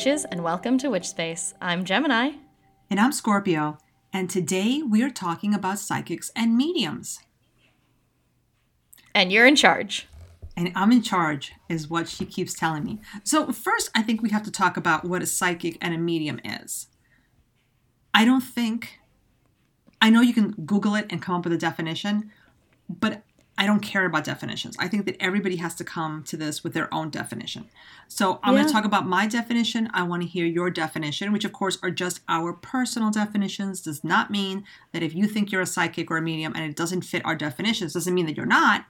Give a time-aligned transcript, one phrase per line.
[0.00, 1.52] Witches, and welcome to Witch Space.
[1.60, 2.30] I'm Gemini.
[2.88, 3.76] And I'm Scorpio,
[4.14, 7.20] and today we are talking about psychics and mediums.
[9.14, 10.08] And you're in charge.
[10.56, 12.98] And I'm in charge, is what she keeps telling me.
[13.24, 16.40] So, first, I think we have to talk about what a psychic and a medium
[16.46, 16.86] is.
[18.14, 19.00] I don't think,
[20.00, 22.30] I know you can Google it and come up with a definition,
[22.88, 23.22] but
[23.60, 24.74] I don't care about definitions.
[24.78, 27.68] I think that everybody has to come to this with their own definition.
[28.08, 28.60] So I'm yeah.
[28.60, 29.90] going to talk about my definition.
[29.92, 33.82] I want to hear your definition, which of course are just our personal definitions.
[33.82, 36.74] Does not mean that if you think you're a psychic or a medium and it
[36.74, 38.86] doesn't fit our definitions, doesn't mean that you're not.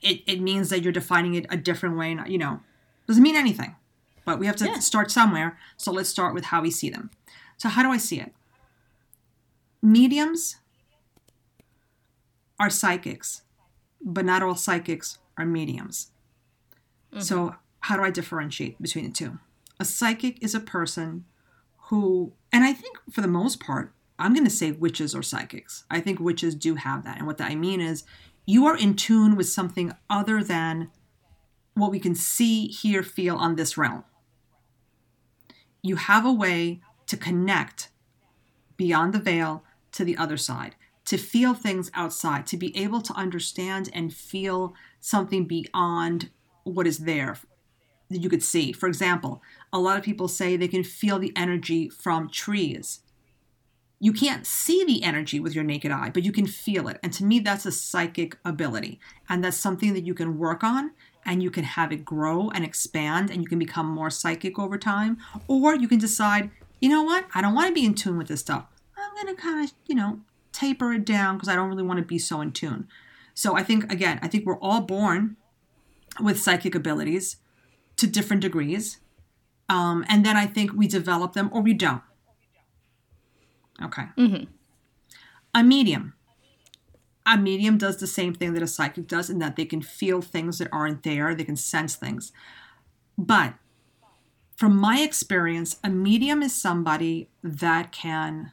[0.00, 2.18] It, it means that you're defining it a different way.
[2.26, 2.58] You know,
[3.06, 3.76] doesn't mean anything.
[4.24, 4.80] But we have to yeah.
[4.80, 5.56] start somewhere.
[5.76, 7.10] So let's start with how we see them.
[7.56, 8.32] So how do I see it?
[9.80, 10.56] Mediums
[12.58, 13.42] are psychics
[14.04, 16.10] but not all psychics are mediums.
[17.12, 17.20] Mm-hmm.
[17.22, 19.38] So, how do I differentiate between the two?
[19.80, 21.24] A psychic is a person
[21.88, 25.84] who, and I think for the most part, I'm going to say witches or psychics.
[25.90, 27.18] I think witches do have that.
[27.18, 28.04] And what I mean is,
[28.46, 30.90] you are in tune with something other than
[31.74, 34.04] what we can see, hear, feel on this realm.
[35.82, 37.90] You have a way to connect
[38.76, 43.12] beyond the veil to the other side to feel things outside, to be able to
[43.14, 46.30] understand and feel something beyond
[46.64, 47.38] what is there
[48.10, 48.72] that you could see.
[48.72, 49.42] For example,
[49.72, 53.00] a lot of people say they can feel the energy from trees.
[53.98, 56.98] You can't see the energy with your naked eye, but you can feel it.
[57.02, 59.00] And to me, that's a psychic ability.
[59.28, 60.92] And that's something that you can work on
[61.24, 64.76] and you can have it grow and expand and you can become more psychic over
[64.76, 65.18] time.
[65.46, 67.26] Or you can decide, you know what?
[67.34, 68.66] I don't want to be in tune with this stuff.
[68.96, 70.20] I'm going to kind of, you know,
[70.52, 72.88] taper it down because I don't really want to be so in tune.
[73.34, 75.36] So I think, again, I think we're all born
[76.20, 77.36] with psychic abilities
[77.96, 79.00] to different degrees.
[79.68, 82.02] Um, and then I think we develop them or we don't.
[83.82, 84.04] Okay.
[84.18, 84.44] Mm-hmm.
[85.54, 86.14] A medium.
[87.24, 90.20] A medium does the same thing that a psychic does in that they can feel
[90.20, 92.32] things that aren't there, they can sense things.
[93.16, 93.54] But
[94.56, 98.52] from my experience, a medium is somebody that can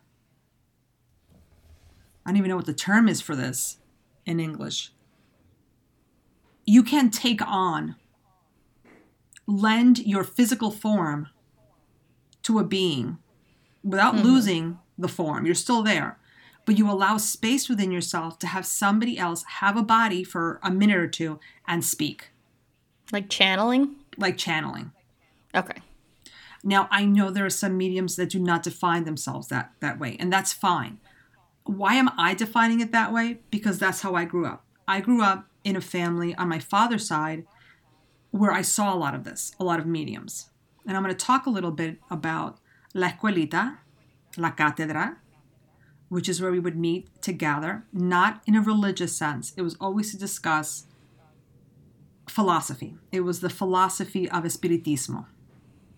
[2.30, 3.80] I don't even know what the term is for this
[4.24, 4.92] in English.
[6.64, 7.96] You can take on,
[9.48, 11.30] lend your physical form
[12.44, 13.18] to a being
[13.84, 14.26] without mm-hmm.
[14.26, 15.48] losing the form.
[15.48, 16.20] You're still there.
[16.68, 20.70] But you allow space within yourself to have somebody else have a body for a
[20.70, 22.30] minute or two and speak.
[23.12, 23.96] Like channeling?
[24.20, 24.92] Like channeling.
[25.56, 25.82] Okay.
[26.64, 30.16] Now, I know there are some mediums that do not define themselves that, that way,
[30.20, 31.00] and that's fine.
[31.70, 33.42] Why am I defining it that way?
[33.52, 34.66] Because that's how I grew up.
[34.88, 37.46] I grew up in a family on my father's side
[38.32, 40.50] where I saw a lot of this, a lot of mediums.
[40.88, 42.58] And I'm going to talk a little bit about
[42.96, 43.78] La Escuelita,
[44.36, 45.18] La Cátedra,
[46.08, 49.54] which is where we would meet to gather, not in a religious sense.
[49.56, 50.88] It was always to discuss
[52.28, 52.98] philosophy.
[53.12, 55.28] It was the philosophy of Espiritismo,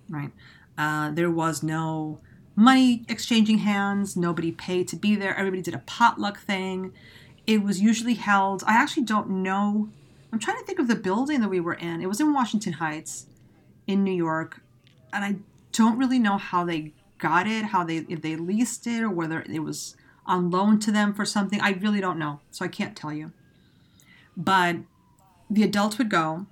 [0.09, 0.32] right?
[0.78, 2.20] Uh, there was no
[2.56, 4.16] money exchanging hands.
[4.16, 5.35] Nobody paid to be there.
[5.35, 6.94] Everybody did a potluck thing.
[7.47, 9.89] It was usually held, I actually don't know.
[10.31, 12.01] I'm trying to think of the building that we were in.
[12.01, 13.25] It was in Washington Heights
[13.88, 14.61] in New York.
[15.11, 15.35] And I
[15.72, 19.41] don't really know how they got it, how they if they leased it or whether
[19.41, 19.96] it was
[20.26, 21.59] on loan to them for something.
[21.59, 22.40] I really don't know.
[22.52, 23.31] So I can't tell you.
[24.37, 24.78] But
[25.49, 26.46] the adults would go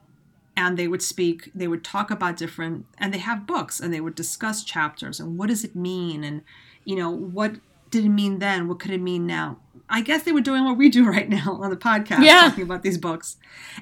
[0.60, 4.02] and they would speak they would talk about different and they have books and they
[4.02, 6.24] would discuss chapters and what does it mean?
[6.24, 6.42] And
[6.84, 7.56] you know what
[7.90, 8.68] did it mean then?
[8.68, 9.58] What could it mean now?
[9.90, 12.42] I guess they were doing what we do right now on the podcast yeah.
[12.50, 13.38] talking about these books.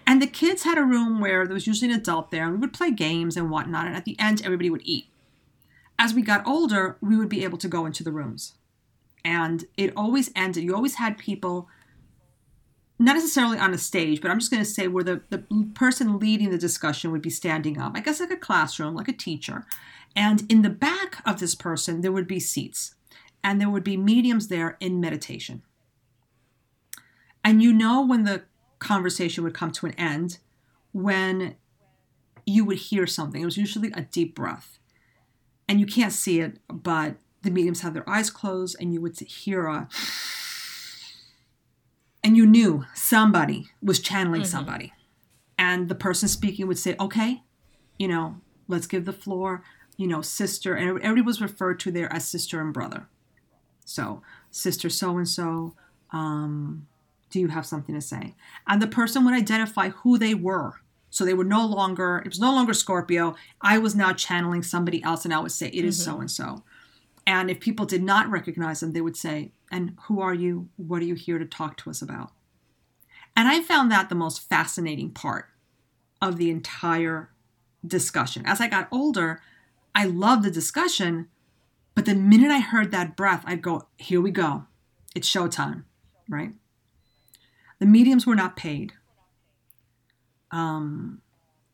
[0.05, 2.59] And the kids had a room where there was usually an adult there and we
[2.59, 5.07] would play games and whatnot and at the end everybody would eat.
[5.97, 8.53] As we got older we would be able to go into the rooms.
[9.25, 10.63] And it always ended.
[10.63, 11.67] You always had people
[12.99, 15.39] not necessarily on a stage, but I'm just going to say where the, the
[15.75, 19.13] person leading the discussion would be standing up, I guess like a classroom, like a
[19.13, 19.65] teacher.
[20.15, 22.95] And in the back of this person, there would be seats,
[23.43, 25.61] and there would be mediums there in meditation.
[27.43, 28.43] And you know when the
[28.79, 30.39] conversation would come to an end
[30.91, 31.55] when
[32.45, 33.41] you would hear something.
[33.41, 34.79] It was usually a deep breath.
[35.67, 39.19] And you can't see it, but the mediums have their eyes closed, and you would
[39.19, 39.87] hear a
[42.23, 44.49] and you knew somebody was channeling mm-hmm.
[44.49, 44.93] somebody
[45.57, 47.43] and the person speaking would say okay
[47.97, 48.37] you know
[48.67, 49.63] let's give the floor
[49.97, 53.07] you know sister and everybody was referred to there as sister and brother
[53.85, 54.21] so
[54.51, 55.75] sister so and so
[57.29, 58.35] do you have something to say
[58.67, 60.73] and the person would identify who they were
[61.09, 63.35] So they were no longer, it was no longer Scorpio.
[63.61, 66.63] I was now channeling somebody else, and I would say, it is so and so.
[67.25, 70.69] And if people did not recognize them, they would say, And who are you?
[70.77, 72.31] What are you here to talk to us about?
[73.35, 75.49] And I found that the most fascinating part
[76.21, 77.29] of the entire
[77.85, 78.43] discussion.
[78.45, 79.41] As I got older,
[79.93, 81.27] I loved the discussion,
[81.95, 84.65] but the minute I heard that breath, I'd go, Here we go.
[85.15, 85.83] It's showtime,
[86.29, 86.51] right?
[87.79, 88.93] The mediums were not paid.
[90.51, 91.21] Um,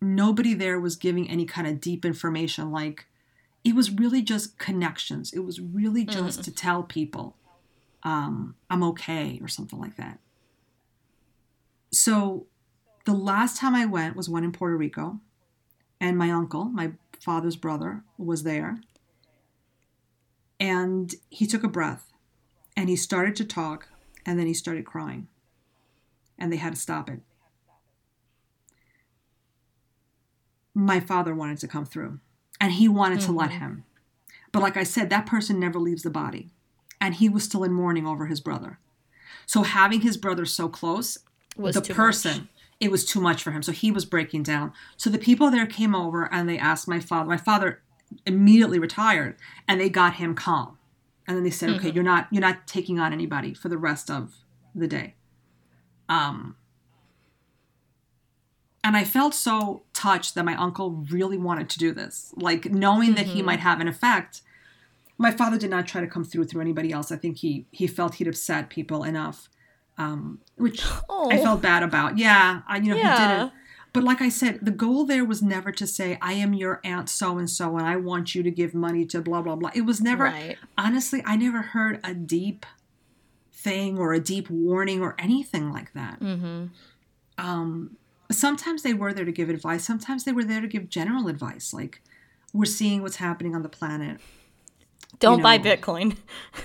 [0.01, 2.71] nobody there was giving any kind of deep information.
[2.71, 3.05] Like,
[3.63, 5.31] it was really just connections.
[5.31, 6.43] It was really just mm.
[6.43, 7.37] to tell people
[8.03, 10.19] um, I'm okay or something like that.
[11.91, 12.47] So,
[13.05, 15.19] the last time I went was one in Puerto Rico,
[15.99, 18.79] and my uncle, my father's brother, was there.
[20.59, 22.13] And he took a breath
[22.75, 23.89] and he started to talk,
[24.25, 25.27] and then he started crying.
[26.37, 27.19] And they had to stop it.
[30.73, 32.19] My father wanted to come through,
[32.59, 33.27] and he wanted mm-hmm.
[33.27, 33.59] to let mm-hmm.
[33.59, 33.83] him.
[34.51, 36.49] But like I said, that person never leaves the body.
[37.03, 38.79] And he was still in mourning over his brother.
[39.45, 41.19] So having his brother so close,
[41.57, 42.47] was the person, much.
[42.79, 43.61] it was too much for him.
[43.61, 44.73] So he was breaking down.
[44.97, 47.29] So the people there came over and they asked my father.
[47.29, 47.81] My father
[48.25, 49.35] immediately retired
[49.67, 50.77] and they got him calm.
[51.27, 51.79] And then they said, mm-hmm.
[51.79, 54.33] "Okay, you're not you're not taking on anybody for the rest of
[54.75, 55.15] the day."
[56.09, 56.57] Um
[58.83, 62.33] and I felt so touched that my uncle really wanted to do this.
[62.35, 63.15] Like knowing mm-hmm.
[63.15, 63.45] that he mm-hmm.
[63.45, 64.41] might have an effect.
[65.23, 67.11] My father did not try to come through through anybody else.
[67.15, 69.49] I think he he felt he'd upset people enough,
[69.97, 71.31] um, which oh.
[71.31, 72.17] I felt bad about.
[72.17, 73.13] Yeah, I, you know yeah.
[73.13, 73.53] he didn't.
[73.93, 77.09] But like I said, the goal there was never to say, I am your aunt
[77.09, 79.69] so and so and I want you to give money to blah, blah, blah.
[79.75, 80.57] It was never, right.
[80.77, 82.65] honestly, I never heard a deep
[83.53, 86.19] thing or a deep warning or anything like that.
[86.19, 86.65] Mm-hmm.
[87.37, 87.97] Um,
[88.31, 91.71] sometimes they were there to give advice, sometimes they were there to give general advice,
[91.71, 92.01] like,
[92.51, 94.19] we're seeing what's happening on the planet.
[95.19, 96.17] Don't you know, buy Bitcoin.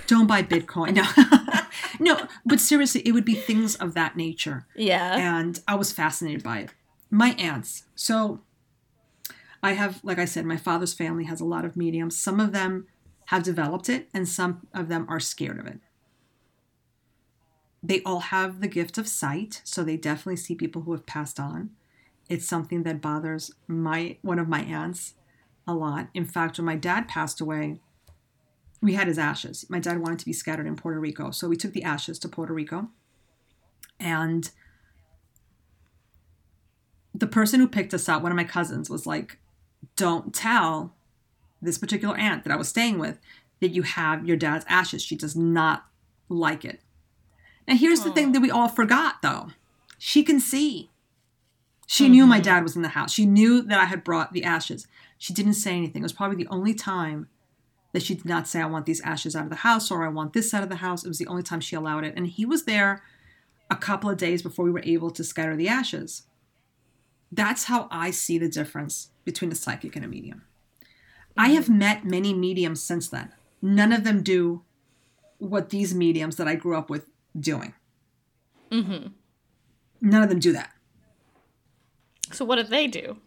[0.07, 0.95] don't buy Bitcoin.
[0.95, 1.05] No.
[1.99, 4.65] no, but seriously, it would be things of that nature.
[4.75, 5.15] Yeah.
[5.17, 6.71] And I was fascinated by it
[7.09, 7.83] my aunts.
[7.95, 8.41] So
[9.61, 12.17] I have, like I said, my father's family has a lot of mediums.
[12.17, 12.87] Some of them
[13.25, 15.79] have developed it, and some of them are scared of it.
[17.81, 21.39] They all have the gift of sight, so they definitely see people who have passed
[21.39, 21.71] on.
[22.27, 25.15] It's something that bothers my one of my aunts
[25.67, 26.09] a lot.
[26.13, 27.79] In fact, when my dad passed away,
[28.81, 29.65] we had his ashes.
[29.69, 32.29] My dad wanted to be scattered in Puerto Rico, so we took the ashes to
[32.29, 32.89] Puerto Rico.
[33.99, 34.49] And
[37.13, 39.37] the person who picked us up, one of my cousins, was like,
[39.95, 40.95] Don't tell
[41.61, 43.19] this particular aunt that I was staying with
[43.59, 45.03] that you have your dad's ashes.
[45.03, 45.85] She does not
[46.29, 46.79] like it.
[47.67, 49.51] Now, here's the thing that we all forgot though
[49.99, 50.89] she can see.
[51.85, 52.11] She mm-hmm.
[52.11, 52.43] knew my mm-hmm.
[52.43, 53.11] dad was in the house.
[53.11, 54.87] She knew that I had brought the ashes.
[55.17, 56.01] She didn't say anything.
[56.01, 57.27] It was probably the only time
[57.91, 60.09] that she did not say, I want these ashes out of the house or I
[60.09, 61.03] want this out of the house.
[61.03, 62.13] It was the only time she allowed it.
[62.15, 63.01] And he was there
[63.69, 66.23] a couple of days before we were able to scatter the ashes.
[67.31, 70.43] That's how I see the difference between a psychic and a medium.
[71.37, 73.33] I have met many mediums since then.
[73.61, 74.63] None of them do
[75.37, 77.73] what these mediums that I grew up with doing.
[78.71, 79.07] Mm-hmm.
[80.01, 80.73] None of them do that.
[82.31, 83.17] So what do they do?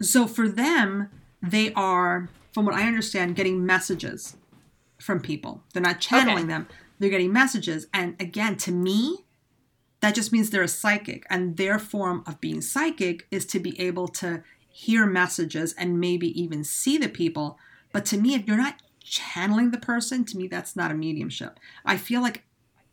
[0.00, 1.10] So for them,
[1.42, 4.36] they are, from what I understand, getting messages
[4.98, 5.62] from people.
[5.72, 6.48] They're not channeling okay.
[6.48, 6.68] them.
[6.98, 7.86] They're getting messages.
[7.94, 9.24] And again, to me,
[10.00, 13.78] that just means they're a psychic and their form of being psychic is to be
[13.80, 17.58] able to hear messages and maybe even see the people
[17.92, 21.58] but to me if you're not channeling the person to me that's not a mediumship
[21.84, 22.44] i feel like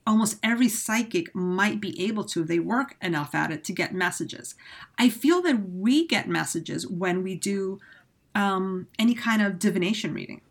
[0.08, 3.94] almost every psychic might be able to if they work enough at it to get
[3.94, 4.56] messages
[4.98, 7.80] i feel that we get messages when we do
[8.36, 10.42] um, any kind of divination reading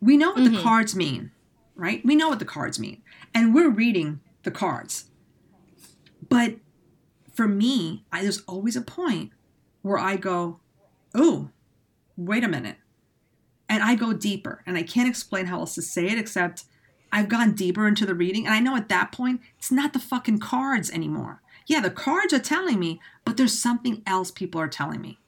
[0.00, 0.54] we know what mm-hmm.
[0.54, 1.30] the cards mean
[1.76, 3.02] right we know what the cards mean
[3.34, 5.08] and we're reading the cards
[6.28, 6.56] but
[7.38, 9.30] for me, I, there's always a point
[9.82, 10.58] where I go,
[11.14, 11.50] oh,
[12.16, 12.78] wait a minute.
[13.68, 14.62] And I go deeper.
[14.66, 16.64] And I can't explain how else to say it except
[17.12, 18.44] I've gone deeper into the reading.
[18.44, 21.40] And I know at that point, it's not the fucking cards anymore.
[21.66, 25.18] Yeah, the cards are telling me, but there's something else people are telling me.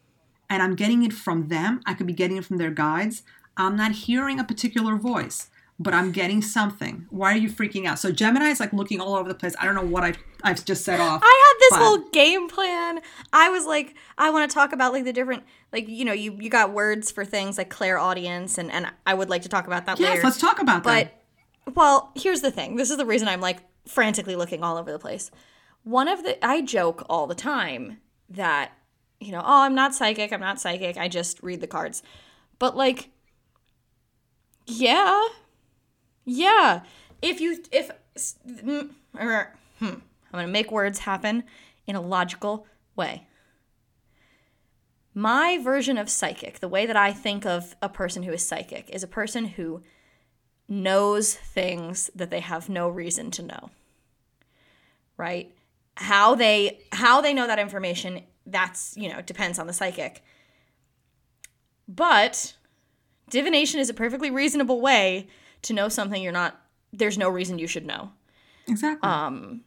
[0.51, 1.81] And I'm getting it from them.
[1.87, 3.23] I could be getting it from their guides.
[3.57, 5.49] I'm not hearing a particular voice
[5.83, 7.07] but I'm getting something.
[7.09, 7.99] Why are you freaking out?
[7.99, 9.57] So Gemini is like looking all over the place.
[9.59, 11.23] I don't know what I've, I've just set off.
[11.25, 11.79] I had this but...
[11.79, 13.01] whole game plan.
[13.33, 15.43] I was like, I want to talk about like the different,
[15.73, 19.31] like, you know, you, you got words for things like clairaudience, and, and I would
[19.31, 20.23] like to talk about that yes, later.
[20.23, 21.15] let's talk about that.
[21.65, 22.77] But, well, here's the thing.
[22.77, 25.31] This is the reason I'm like frantically looking all over the place.
[25.85, 28.73] One of the, I joke all the time that
[29.21, 32.03] you know, oh, I'm not psychic, I'm not psychic, I just read the cards.
[32.59, 33.11] But like
[34.67, 35.27] yeah.
[36.25, 36.83] Yeah.
[37.23, 37.91] If you if
[39.19, 41.45] or, hmm, I'm going to make words happen
[41.87, 43.27] in a logical way.
[45.13, 48.89] My version of psychic, the way that I think of a person who is psychic,
[48.91, 49.83] is a person who
[50.69, 53.71] knows things that they have no reason to know.
[55.17, 55.53] Right?
[55.97, 60.23] How they how they know that information, that's, you know, depends on the psychic.
[61.89, 62.55] But
[63.29, 65.29] divination is a perfectly reasonable way
[65.63, 66.61] to know something you're not
[66.93, 68.11] there's no reason you should know.
[68.67, 69.09] Exactly.
[69.09, 69.63] Um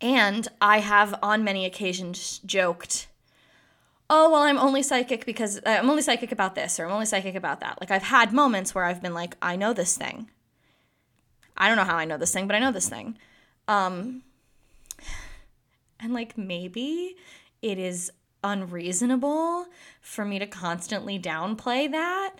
[0.00, 3.06] and I have on many occasions joked
[4.12, 7.06] oh well i'm only psychic because uh, i'm only psychic about this or i'm only
[7.06, 10.30] psychic about that like i've had moments where i've been like i know this thing
[11.56, 13.16] i don't know how i know this thing but i know this thing
[13.68, 14.22] um
[15.98, 17.16] and like maybe
[17.62, 18.10] it is
[18.44, 19.66] unreasonable
[20.00, 22.34] for me to constantly downplay that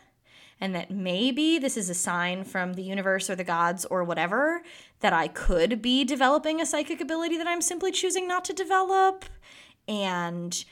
[0.60, 4.62] and that maybe this is a sign from the universe or the gods or whatever
[5.00, 9.24] that I could be developing a psychic ability that I'm simply choosing not to develop
[9.88, 10.64] and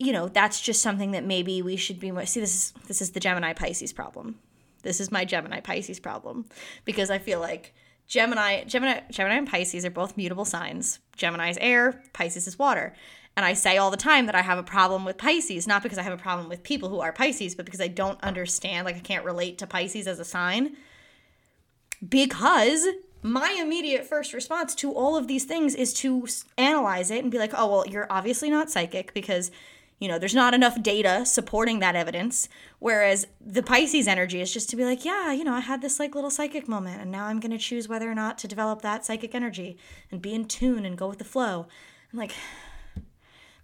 [0.00, 3.02] you know, that's just something that maybe we should be more see this is this
[3.02, 4.38] is the Gemini Pisces problem.
[4.82, 6.46] This is my Gemini Pisces problem
[6.86, 7.74] because I feel like
[8.08, 11.00] Gemini Gemini Gemini and Pisces are both mutable signs.
[11.16, 12.94] Gemini is air, Pisces is water.
[13.36, 15.98] And I say all the time that I have a problem with Pisces, not because
[15.98, 18.96] I have a problem with people who are Pisces, but because I don't understand, like
[18.96, 20.76] I can't relate to Pisces as a sign.
[22.06, 22.86] Because
[23.22, 26.26] my immediate first response to all of these things is to
[26.58, 29.50] analyze it and be like, oh, well, you're obviously not psychic because
[30.00, 32.48] you know, there's not enough data supporting that evidence.
[32.78, 36.00] Whereas the Pisces energy is just to be like, yeah, you know, I had this
[36.00, 38.80] like little psychic moment and now I'm going to choose whether or not to develop
[38.80, 39.76] that psychic energy
[40.10, 41.66] and be in tune and go with the flow.
[42.10, 42.32] I'm like,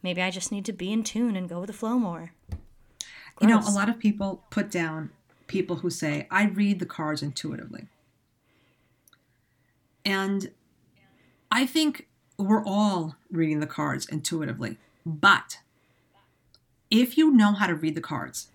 [0.07, 2.33] maybe I just need to be in tune and go with the flow more.
[2.49, 2.61] Gross.
[3.41, 5.11] You know, a lot of people put down
[5.49, 7.87] people who say, I read the cards intuitively.
[10.05, 10.53] And
[11.51, 12.07] I think
[12.39, 14.79] we're all reading the cards intuitively.
[15.05, 15.59] But
[16.89, 18.47] if you know how to read the cards,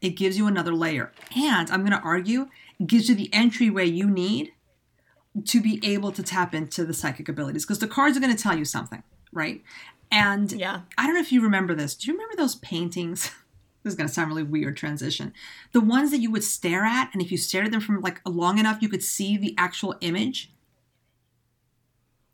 [0.00, 1.12] it gives you another layer.
[1.36, 2.48] And I'm going to argue,
[2.80, 4.50] it gives you the entryway you need
[5.46, 8.42] to be able to tap into the psychic abilities because the cards are going to
[8.42, 9.62] tell you something, right?
[10.10, 10.82] And yeah.
[10.98, 11.94] I don't know if you remember this.
[11.94, 13.30] Do you remember those paintings?
[13.82, 15.32] this is going to sound really weird transition.
[15.72, 18.20] The ones that you would stare at, and if you stared at them from like
[18.26, 20.52] long enough, you could see the actual image.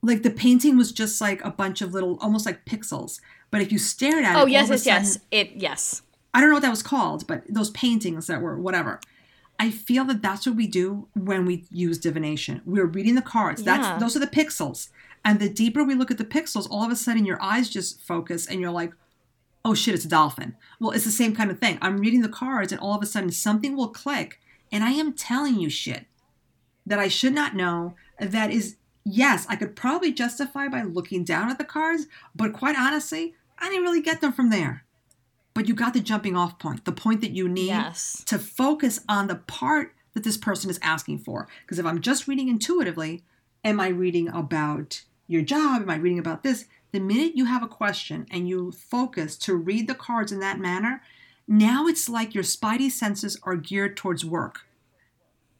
[0.02, 3.20] Like the painting was just like a bunch of little, almost like pixels.
[3.50, 6.02] But if you stared at oh, it, oh yes, yes, sudden, yes, it yes.
[6.32, 9.00] I don't know what that was called, but those paintings that were whatever.
[9.58, 12.60] I feel that that's what we do when we use divination.
[12.66, 13.62] We're reading the cards.
[13.62, 13.98] That's yeah.
[13.98, 14.90] those are the pixels.
[15.26, 18.00] And the deeper we look at the pixels, all of a sudden your eyes just
[18.00, 18.92] focus and you're like,
[19.64, 21.78] "Oh shit, it's a dolphin." Well, it's the same kind of thing.
[21.82, 24.40] I'm reading the cards and all of a sudden something will click
[24.70, 26.06] and I am telling you shit
[26.86, 31.50] that I should not know that is yes, I could probably justify by looking down
[31.50, 34.84] at the cards, but quite honestly, I didn't really get them from there.
[35.54, 38.22] But you got the jumping off point, the point that you need yes.
[38.26, 41.48] to focus on the part that this person is asking for.
[41.62, 43.24] Because if I'm just reading intuitively,
[43.64, 45.82] am I reading about your job?
[45.82, 46.66] Am I reading about this?
[46.92, 50.58] The minute you have a question and you focus to read the cards in that
[50.58, 51.02] manner,
[51.48, 54.60] now it's like your spidey senses are geared towards work.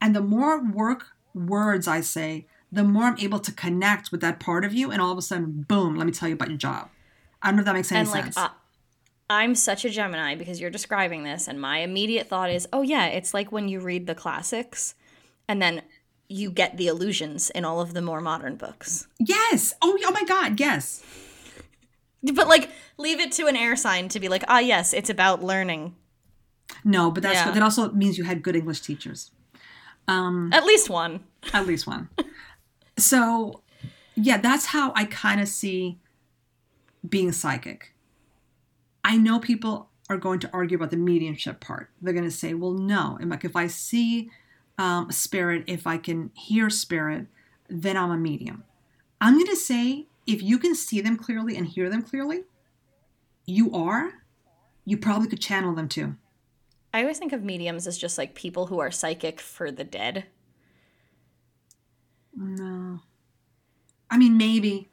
[0.01, 4.41] And the more work words I say, the more I'm able to connect with that
[4.41, 6.59] part of you, and all of a sudden, boom, let me tell you about your
[6.59, 6.89] job.
[7.41, 8.37] I don't know if that makes any and sense.
[8.37, 8.55] Like, uh,
[9.31, 13.07] I'm such a Gemini because you're describing this, and my immediate thought is, oh, yeah,
[13.07, 14.95] it's like when you read the classics
[15.49, 15.83] and then
[16.29, 19.07] you get the illusions in all of the more modern books.
[19.19, 19.75] Yes.
[19.83, 21.05] Oh, oh my God, yes.
[22.23, 25.43] But like, leave it to an air sign to be like, ah, yes, it's about
[25.43, 25.95] learning.
[26.85, 27.51] No, but that's yeah.
[27.51, 29.31] that also means you had good English teachers.
[30.09, 31.21] Um, at least one.
[31.53, 32.09] At least one.
[32.99, 33.63] So,
[34.15, 35.99] yeah, that's how I kind of see
[37.09, 37.95] being psychic.
[39.05, 41.91] I know people are going to argue about the mediumship part.
[42.01, 43.19] They're going to say, well, no.
[43.21, 44.31] And like, if I see
[44.79, 47.27] um, spirit, if I can hear spirit,
[47.69, 48.65] then I'm a medium.
[49.21, 52.43] I'm going to say, if you can see them clearly and hear them clearly,
[53.47, 54.13] you are,
[54.85, 56.17] you probably could channel them too.
[56.93, 60.27] I always think of mediums as just like people who are psychic for the dead.
[62.35, 63.01] No.
[64.11, 64.89] I mean, maybe,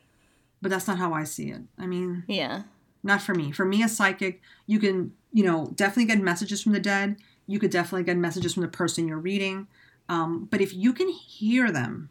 [0.62, 1.62] but that's not how I see it.
[1.78, 2.64] I mean, yeah.
[3.04, 3.52] Not for me.
[3.52, 7.18] For me, a psychic, you can, you know, definitely get messages from the dead.
[7.48, 9.68] You could definitely get messages from the person you're reading.
[10.10, 12.10] Um, but if you can hear them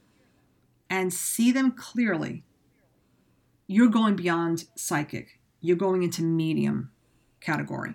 [0.91, 2.45] and see them clearly,
[3.67, 5.39] you're going beyond psychic.
[5.61, 6.91] you're going into medium
[7.41, 7.95] category.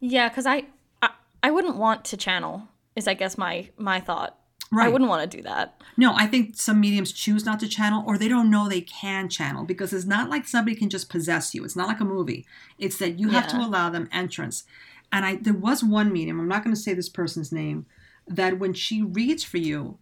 [0.00, 0.64] Yeah, because I,
[1.00, 1.10] I
[1.42, 2.68] I wouldn't want to channel.
[2.94, 4.38] Is I guess my my thought.
[4.72, 4.86] Right.
[4.86, 5.80] I wouldn't want to do that.
[5.96, 9.28] No, I think some mediums choose not to channel or they don't know they can
[9.28, 11.64] channel because it's not like somebody can just possess you.
[11.64, 12.44] It's not like a movie.
[12.76, 14.64] It's that you have to allow them entrance.
[15.12, 17.86] And I there was one medium, I'm not going to say this person's name,
[18.26, 19.98] that when she reads for you,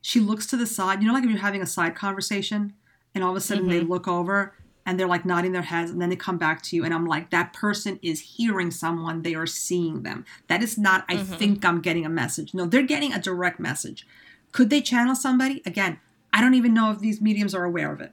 [0.00, 1.00] she looks to the side.
[1.00, 2.74] You know like if you're having a side conversation
[3.14, 3.92] and all of a sudden they mm-hmm.
[3.92, 6.84] look over and they're like nodding their heads and then they come back to you
[6.84, 10.24] and I'm like that person is hearing someone, they are seeing them.
[10.46, 11.34] That is not I mm-hmm.
[11.34, 12.54] think I'm getting a message.
[12.54, 14.06] No, they're getting a direct message.
[14.52, 15.60] Could they channel somebody?
[15.66, 15.98] Again,
[16.32, 18.12] I don't even know if these mediums are aware of it.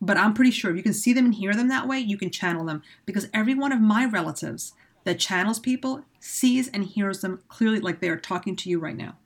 [0.00, 2.18] But I'm pretty sure if you can see them and hear them that way, you
[2.18, 4.72] can channel them because every one of my relatives
[5.04, 8.96] that channels people sees and hears them clearly like they are talking to you right
[8.96, 9.16] now.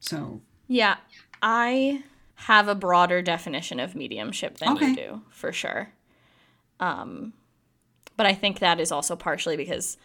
[0.00, 0.96] So, Yeah,
[1.42, 2.02] I
[2.36, 4.90] have a broader definition of mediumship than Okay.
[4.90, 5.90] you do, for sure.
[6.78, 7.32] Um,
[8.16, 9.96] but I think that is also partially because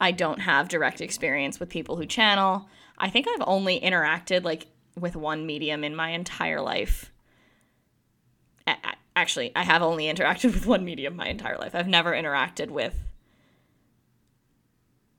[0.00, 2.68] I don't have direct experience with people who channel.
[2.98, 4.66] I think I've only interacted like
[4.98, 7.10] with one medium in my entire life.
[9.16, 11.74] Actually, I have only interacted with one medium my entire life.
[11.74, 12.94] I've never interacted with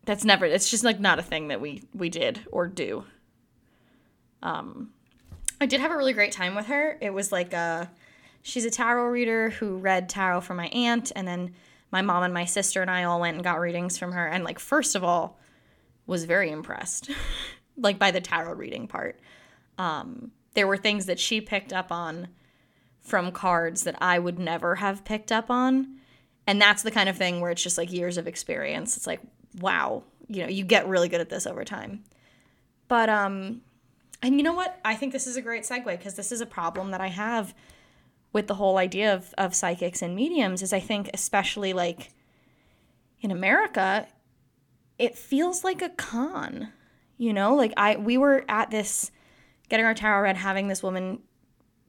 [0.06, 3.06] That's never it's just like not a thing that we we did or do.
[4.42, 4.92] Um
[5.62, 6.98] I did have a really great time with her.
[7.02, 7.90] It was like a
[8.42, 11.54] she's a tarot reader who read tarot for my aunt and then
[11.92, 14.44] my mom and my sister and I all went and got readings from her and
[14.44, 15.40] like first of all
[16.06, 17.10] was very impressed
[17.78, 19.20] like by the tarot reading part.
[19.78, 22.28] Um there were things that she picked up on
[23.04, 26.00] from cards that I would never have picked up on.
[26.48, 28.98] And that's the kind of thing where it's just like years of experience.
[28.98, 29.22] It's like,
[29.60, 32.04] wow, you know, you get really good at this over time.
[32.88, 33.62] But um
[34.22, 34.80] and you know what?
[34.86, 37.54] I think this is a great segue because this is a problem that I have
[38.32, 42.12] with the whole idea of, of psychics and mediums is I think especially like
[43.22, 44.08] in America,
[44.98, 46.70] it feels like a con.
[47.18, 49.12] You know, like I we were at this
[49.70, 51.20] getting our tarot read, having this woman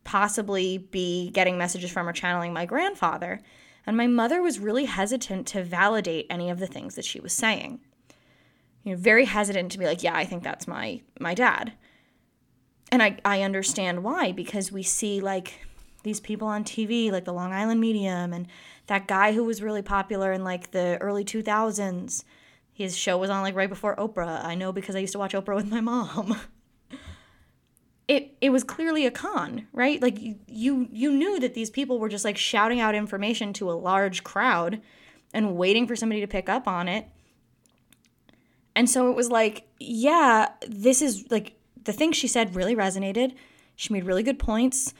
[0.04, 3.40] possibly be getting messages from or channeling my grandfather.
[3.86, 7.32] And my mother was really hesitant to validate any of the things that she was
[7.32, 7.80] saying.
[8.82, 11.72] You know, very hesitant to be like, yeah, I think that's my my dad.
[12.90, 15.60] And I, I understand why, because we see like
[16.04, 18.46] these people on TV, like the Long Island Medium and
[18.86, 22.24] that guy who was really popular in like the early 2000s.
[22.72, 24.44] His show was on like right before Oprah.
[24.44, 26.38] I know because I used to watch Oprah with my mom.
[28.06, 30.00] it it was clearly a con, right?
[30.00, 33.70] Like you, you you knew that these people were just like shouting out information to
[33.70, 34.80] a large crowd
[35.32, 37.08] and waiting for somebody to pick up on it.
[38.76, 43.34] And so it was like, yeah, this is like the thing she said really resonated.
[43.76, 44.94] She made really good points.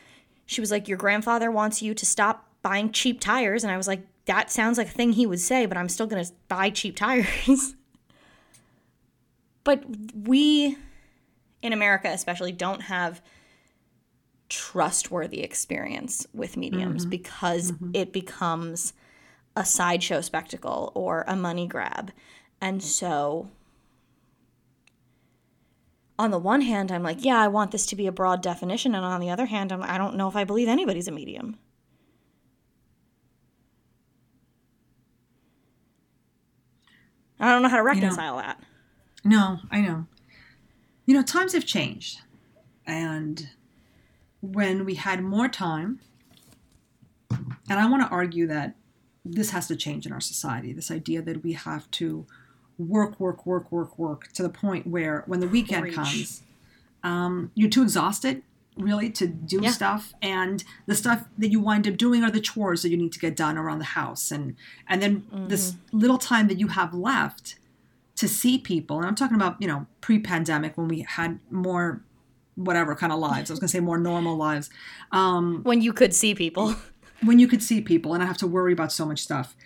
[0.47, 3.65] She was like, Your grandfather wants you to stop buying cheap tires.
[3.65, 6.07] And I was like, That sounds like a thing he would say, but I'm still
[6.07, 7.75] going to buy cheap tires.
[9.65, 10.77] but we
[11.65, 13.23] in America especially don't have
[14.49, 17.11] trustworthy experience with mediums mm-hmm.
[17.11, 17.91] because mm-hmm.
[17.95, 18.93] it becomes
[19.57, 22.13] a sideshow spectacle or a money grab.
[22.61, 23.49] And so
[26.19, 28.95] on the one hand, I'm like, yeah, I want this to be a broad definition.
[28.95, 31.59] And on the other hand, I'm, I don't know if I believe anybody's a medium.
[37.41, 38.63] I don't know how to reconcile that.
[39.25, 40.07] no, I know.
[41.07, 42.21] You know, times have changed.
[42.87, 43.49] And
[44.41, 46.01] when we had more time,
[47.31, 48.75] and I want to argue that
[49.25, 52.27] this has to change in our society this idea that we have to
[52.77, 56.43] work, work, work, work, work to the point where when the weekend comes,
[57.03, 58.43] um, you're too exhausted
[58.77, 59.71] really to do Yeah.
[59.71, 63.13] stuff and the stuff that you wind up doing are the chores that you need
[63.13, 64.57] to get done around the house and
[64.89, 67.55] and then this little time that you have left
[68.17, 72.03] to see people and i'm talking about you know pre-pandemic when we had more
[72.55, 74.71] whatever kind of lives i was going to say more normal lives
[75.13, 76.75] um, When you could see people.
[77.23, 79.57] when you could see people and i have to worry about so much stuff.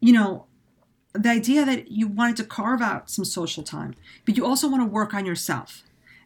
[0.00, 0.46] You know,
[1.12, 4.82] the idea that you wanted to carve out some social time, but you also want
[4.82, 5.82] to work on yourself.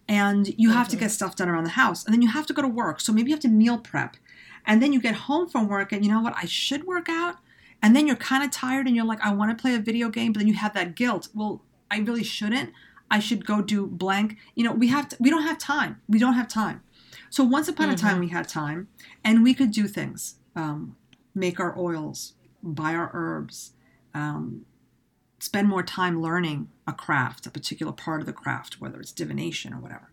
[0.08, 2.04] And you have to get stuff done around the house.
[2.04, 3.00] And then you have to go to work.
[3.00, 4.16] So maybe you have to meal prep.
[4.64, 6.34] And then you get home from work and you know what?
[6.36, 7.36] I should work out.
[7.82, 10.08] And then you're kind of tired and you're like, I want to play a video
[10.08, 11.28] game, but then you have that guilt.
[11.34, 12.72] Well, I really shouldn't.
[13.10, 14.36] I should go do blank.
[14.54, 16.00] You know, we have to, we don't have time.
[16.08, 16.82] We don't have time.
[17.30, 18.88] So once upon a time we had time
[19.22, 20.96] and we could do things, um,
[21.34, 23.72] make our oils, buy our herbs,
[24.14, 24.64] um,
[25.38, 29.72] spend more time learning a craft, a particular part of the craft, whether it's divination
[29.72, 30.10] or whatever.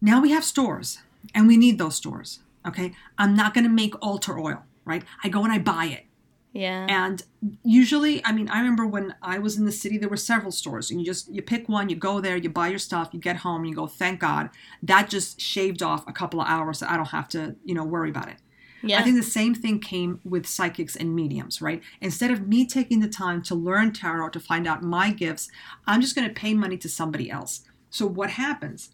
[0.00, 1.00] Now we have stores
[1.34, 2.40] and we need those stores.
[2.66, 2.92] Okay.
[3.18, 4.64] I'm not going to make altar oil.
[4.84, 5.04] right?
[5.22, 6.06] I go and I buy it.
[6.52, 6.86] Yeah.
[6.88, 7.22] And
[7.62, 10.90] usually, I mean, I remember when I was in the city, there were several stores,
[10.90, 13.36] and you just you pick one, you go there, you buy your stuff, you get
[13.36, 14.50] home, you go, thank God,
[14.82, 16.78] that just shaved off a couple of hours.
[16.78, 18.38] So I don't have to, you know, worry about it.
[18.82, 18.98] yeah.
[18.98, 21.82] I think the same thing came with psychics and mediums, right?
[22.00, 25.48] Instead of me taking the time to learn tarot to find out my gifts,
[25.86, 27.60] I'm just going to pay money to somebody else.
[27.90, 28.90] So what happens?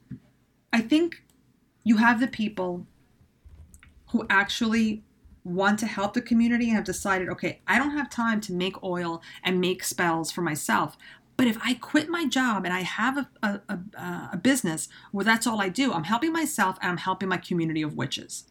[0.73, 1.23] I think
[1.85, 2.87] you have the people
[4.11, 5.05] who actually
[5.47, 8.83] want to help the community and have decided, okay, I don't have time to make
[8.83, 10.97] oil and make spells for myself.
[11.37, 14.89] But if I quit my job and I have a, a, a, uh, a business
[15.13, 18.45] where that's all I do, I'm helping myself and I'm helping my community of witches.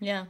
[0.00, 0.26] yeah.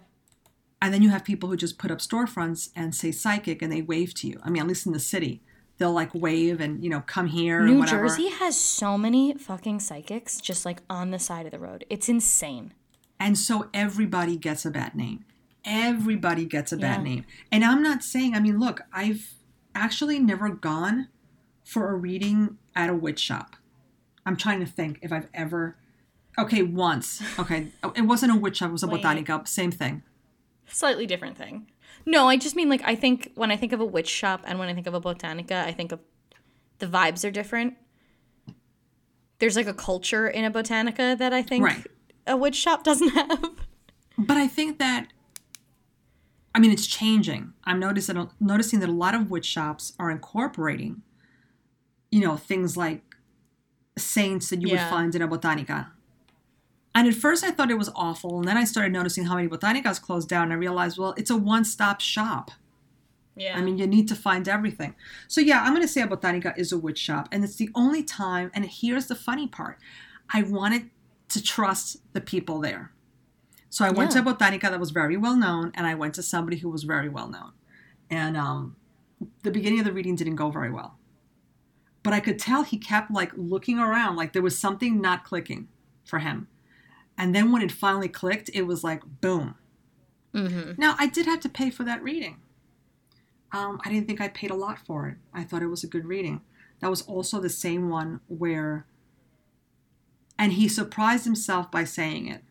[0.81, 3.83] And then you have people who just put up storefronts and say psychic and they
[3.83, 4.41] wave to you.
[4.45, 5.43] I mean, at least in the city,
[5.77, 8.07] they'll like wave and, you know, come here New whatever.
[8.07, 11.85] Jersey has so many fucking psychics just like on the side of the road.
[11.91, 12.75] It's insane.
[13.21, 15.25] And so everybody gets a bad name.
[15.65, 17.03] Everybody gets a bad Yeah.
[17.03, 17.25] name.
[17.53, 19.35] And I'm not saying, I mean, look, I've
[19.75, 21.09] actually never gone
[21.65, 23.57] for a reading at a witch shop.
[24.25, 25.77] I'm trying to think if I've ever.
[26.39, 27.21] Okay, once.
[27.39, 27.69] Okay.
[27.83, 29.03] Oh, it wasn't a witch shop, it was a Wait.
[29.03, 29.47] botanica.
[29.49, 30.03] Same thing.
[30.67, 31.67] Slightly different thing.
[32.07, 34.59] No, I just mean like I think when I think of a witch shop and
[34.59, 36.01] when I think of a botanica, I think of
[36.79, 37.75] the vibes are different.
[39.41, 41.87] There's like a culture in a botanica that I think Right.
[42.29, 43.51] A witch shop doesn't have.
[44.17, 45.09] But I think that,
[46.55, 47.53] I mean, it's changing.
[47.65, 51.03] I'm noticing noticing that a lot of witch shops are incorporating,
[52.11, 53.03] you know, things like
[53.97, 54.85] saints that you Yeah.
[54.85, 55.89] would find in a botanica.
[56.95, 59.47] And at first, I thought it was awful, and then I started noticing how many
[59.49, 60.45] botanicas closed down.
[60.45, 62.51] And I realized, well, it's a one-stop shop.
[63.37, 63.57] Yeah.
[63.57, 64.97] I mean, you need to find everything.
[65.29, 67.71] So yeah, I'm going to say a botanica is a witch shop, and it's the
[67.77, 68.51] only time.
[68.53, 69.79] And here's the funny part:
[70.35, 70.91] I wanted
[71.29, 72.93] to trust the people there.
[73.71, 74.23] So I went Yeah.
[74.23, 76.85] to a botanica that was very well known, and I went to somebody who was
[76.85, 77.53] very well known.
[78.11, 78.77] And um,
[79.43, 80.99] the beginning of the reading didn't go very well,
[82.03, 85.69] but I could tell he kept like looking around, like there was something not clicking
[86.05, 86.49] for him.
[87.19, 89.57] And then when it finally clicked, it was like boom.
[90.35, 90.81] mm-hmm.
[90.81, 92.39] Now I did have to pay for that reading.
[93.53, 95.17] Um, I didn't think I paid a lot for it.
[95.35, 96.43] I thought it was a good reading.
[96.81, 98.87] That was also the same one where,
[100.39, 102.45] and he surprised himself by saying it,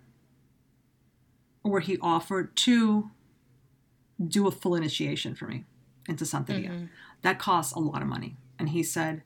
[1.62, 3.12] where he offered to
[4.26, 5.66] do a full initiation for me
[6.08, 6.90] into Santeria.
[7.22, 8.36] That costs a lot of money.
[8.60, 9.24] And he said,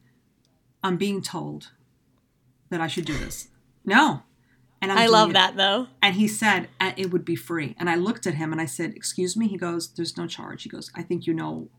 [0.83, 1.71] I'm being told
[2.69, 3.49] that I should do this.
[3.83, 4.23] No.
[4.81, 5.33] And I'm I love it.
[5.33, 5.87] that though.
[6.01, 7.75] And he said uh, it would be free.
[7.79, 9.47] And I looked at him and I said, Excuse me?
[9.47, 10.63] He goes, There's no charge.
[10.63, 11.69] He goes, I think you know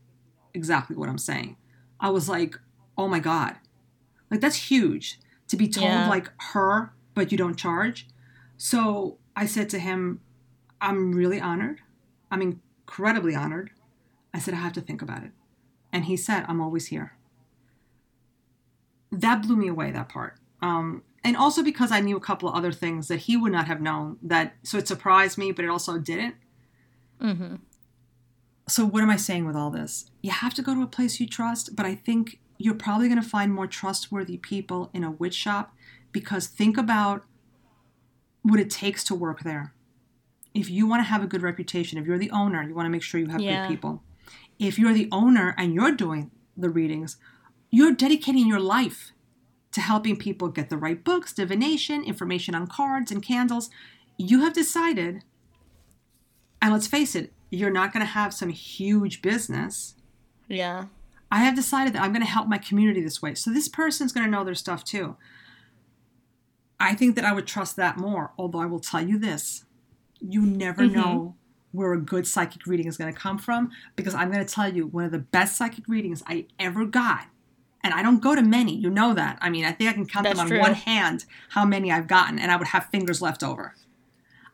[0.53, 1.57] exactly what I'm saying.
[1.99, 2.57] I was like,
[2.97, 3.55] Oh my God.
[4.31, 5.19] Like, that's huge
[5.53, 6.09] to be told, Yeah.
[6.09, 8.07] like, her, but you don't charge.
[8.57, 10.19] So I said to him,
[10.81, 11.81] I'm really honored.
[12.31, 13.69] I'm incredibly honored.
[14.33, 15.31] I said, I have to think about it.
[15.91, 17.13] And he said, I'm always here.
[19.11, 20.37] That blew me away, that part.
[20.59, 23.67] Um, and also because I knew a couple of other things that he would not
[23.67, 24.17] have known.
[24.23, 26.35] That so it surprised me, but it also didn't.
[27.21, 27.55] Mm-hmm.
[28.67, 30.09] So what am I saying with all this?
[30.23, 33.21] You have to go to a place you trust, but I think you're probably going
[33.21, 35.75] to find more trustworthy people in a witch shop
[36.13, 37.25] because think about
[38.41, 39.73] what it takes to work there.
[40.53, 42.89] If you want to have a good reputation, if you're the owner, you want to
[42.89, 43.67] make sure you have Yeah.
[43.67, 44.01] good people.
[44.59, 47.17] If you're the owner and you're doing the readings,
[47.69, 49.11] you're dedicating your life
[49.73, 53.69] to helping people get the right books, divination, information on cards and candles.
[54.17, 55.25] You have decided,
[56.61, 59.95] and let's face it, you're not going to have some huge business.
[60.47, 60.85] Yeah.
[61.33, 63.33] I have decided that I'm going to help my community this way.
[63.33, 65.17] So this person's going to know their stuff too.
[66.79, 69.65] I think that I would trust that more, although I will tell you this
[70.21, 70.93] you never Mhm.
[70.93, 71.35] know
[71.71, 74.73] where a good psychic reading is going to come from because I'm going to tell
[74.73, 77.25] you one of the best psychic readings I ever got.
[77.81, 79.37] And I don't go to many, you know that.
[79.41, 80.59] I mean, I think I can count That's them on true.
[80.59, 83.75] one hand how many I've gotten, and I would have fingers left over.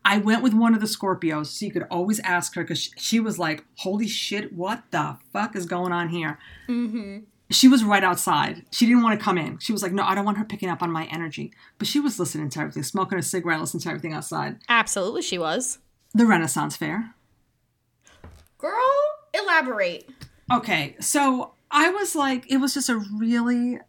[0.05, 2.91] I went with one of the Scorpios, so you could always ask her because she,
[2.97, 6.39] she was like, Holy shit, what the fuck is going on here?
[6.67, 7.19] Mm-hmm.
[7.51, 8.63] she was right outside.
[8.71, 9.57] She didn't want to come in.
[9.59, 11.51] She was like, no, I don't want her picking up on my energy.
[11.77, 14.57] But she was listening to everything, smoking a cigarette, listening to everything outside.
[14.69, 15.79] Absolutely, she was.
[16.13, 17.13] The Renaissance Fair.
[18.57, 18.73] Girl,
[19.33, 20.09] elaborate.
[20.51, 23.79] Okay, so I was like, it was just a really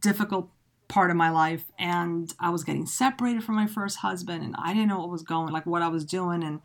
[0.00, 0.50] difficult
[0.88, 1.64] part of my life.
[1.78, 5.22] And I was getting separated from my first husband, and I didn't know what was
[5.22, 6.42] going, like what I was doing.
[6.42, 6.60] And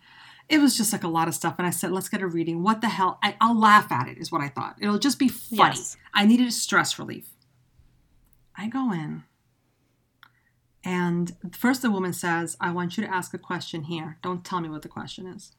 [0.50, 1.56] it was just like a lot of stuff.
[1.58, 2.64] And I said, let's get a reading.
[2.64, 3.20] What the hell?
[3.24, 4.76] I, I'll laugh at it, is what I thought.
[4.82, 5.76] It'll just be funny.
[5.76, 5.98] Yes.
[6.14, 7.30] I needed a stress relief.
[8.58, 9.24] I go in,
[10.84, 14.18] and first the woman says, I want you to ask a question here.
[14.22, 15.54] Don't tell me what the question is.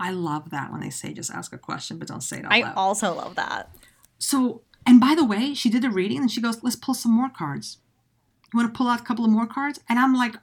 [0.00, 2.52] I love that when they say just ask a question, but don't say it out
[2.52, 2.74] I loud.
[2.76, 3.74] also love that.
[4.18, 7.12] So, and by the way, she did the reading and she goes, let's pull some
[7.12, 7.78] more cards.
[8.52, 9.80] You want to pull out a couple of more cards?
[9.88, 10.34] And I'm like,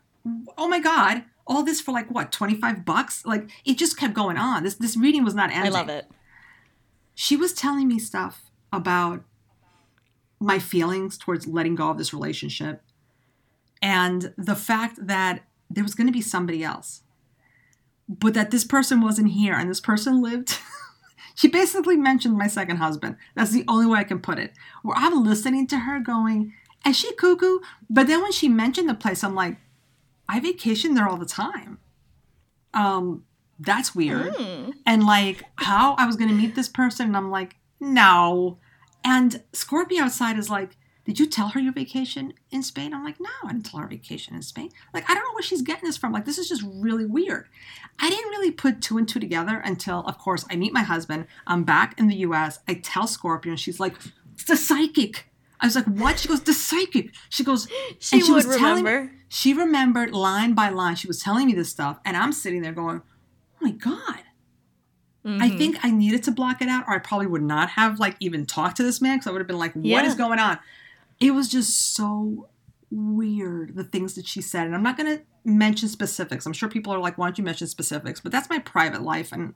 [0.58, 3.26] oh my God, all this for like what, 25 bucks?
[3.26, 4.64] Like it just kept going on.
[4.64, 5.74] This this reading was not ending.
[5.74, 6.08] I love it.
[7.16, 9.24] She was telling me stuff about
[10.40, 12.84] my feelings towards letting go of this relationship
[13.82, 17.02] and the fact that there was going to be somebody else.
[18.08, 20.58] But that this person wasn't here and this person lived
[21.38, 23.16] she basically mentioned my second husband.
[23.36, 24.54] That's the only way I can put it.
[24.82, 26.54] Where I'm listening to her going,
[26.86, 27.60] is she cuckoo?
[27.90, 29.58] But then when she mentioned the place, I'm like,
[30.30, 31.80] I vacation there all the time.
[32.74, 33.24] Um,
[33.60, 34.34] that's weird.
[34.34, 34.74] Mm.
[34.86, 38.60] And like how I was gonna meet this person, and I'm like, no.
[39.04, 42.94] And Scorpio outside is like, did you tell her your vacation in Spain?
[42.94, 44.70] I'm like, no, I didn't tell her vacation in Spain.
[44.94, 46.12] Like, I don't know where she's getting this from.
[46.12, 47.48] Like, this is just really weird.
[47.98, 51.28] I didn't really put two and two together until, of course, I meet my husband.
[51.48, 52.60] I'm back in the US.
[52.68, 53.96] I tell Scorpio, and she's like,
[54.34, 55.27] it's a psychic.
[55.60, 56.20] I was like, what?
[56.20, 57.12] She goes, the psychic.
[57.30, 57.68] She goes,
[58.00, 59.12] She and would telling- remember.
[59.28, 60.96] she remembered line by line.
[60.96, 64.22] She was telling me this stuff, and I'm sitting there going, oh my God.
[65.26, 65.58] I Mhm.
[65.58, 68.46] think I needed to block it out, or I probably would not have like even
[68.46, 70.18] talked to this man because I would have been like, "What is Yeah.
[70.20, 70.58] going on?"
[71.20, 72.48] It was just so
[72.90, 76.46] weird the things that she said, and I'm not going to mention specifics.
[76.46, 79.34] I'm sure people are like, "Why don't you mention specifics?" But that's my private life,
[79.34, 79.54] and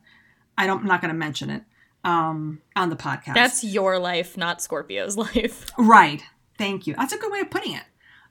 [0.57, 0.81] I don't.
[0.81, 1.63] I'm not going to mention it
[2.03, 3.33] um, on the podcast.
[3.33, 5.65] That's your life, not Scorpio's life.
[5.77, 6.23] right.
[6.57, 6.93] Thank you.
[6.95, 7.83] That's a good way of putting it.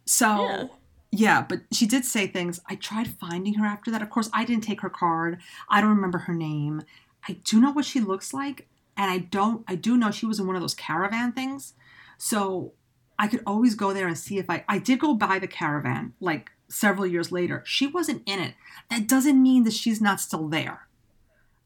[0.06, 0.44] So.
[0.44, 0.64] Yeah.
[1.12, 2.60] Yeah, but she did say things.
[2.68, 4.00] I tried finding her after that.
[4.00, 5.40] Of course, I didn't take her card.
[5.68, 6.82] I don't remember her name.
[7.28, 9.64] I do know what she looks like, and I don't.
[9.66, 11.74] I do know she was in one of those caravan things,
[12.16, 12.74] so
[13.18, 14.64] I could always go there and see if I.
[14.68, 17.64] I did go by the caravan like several years later.
[17.66, 18.54] She wasn't in it.
[18.88, 20.86] That doesn't mean that she's not still there.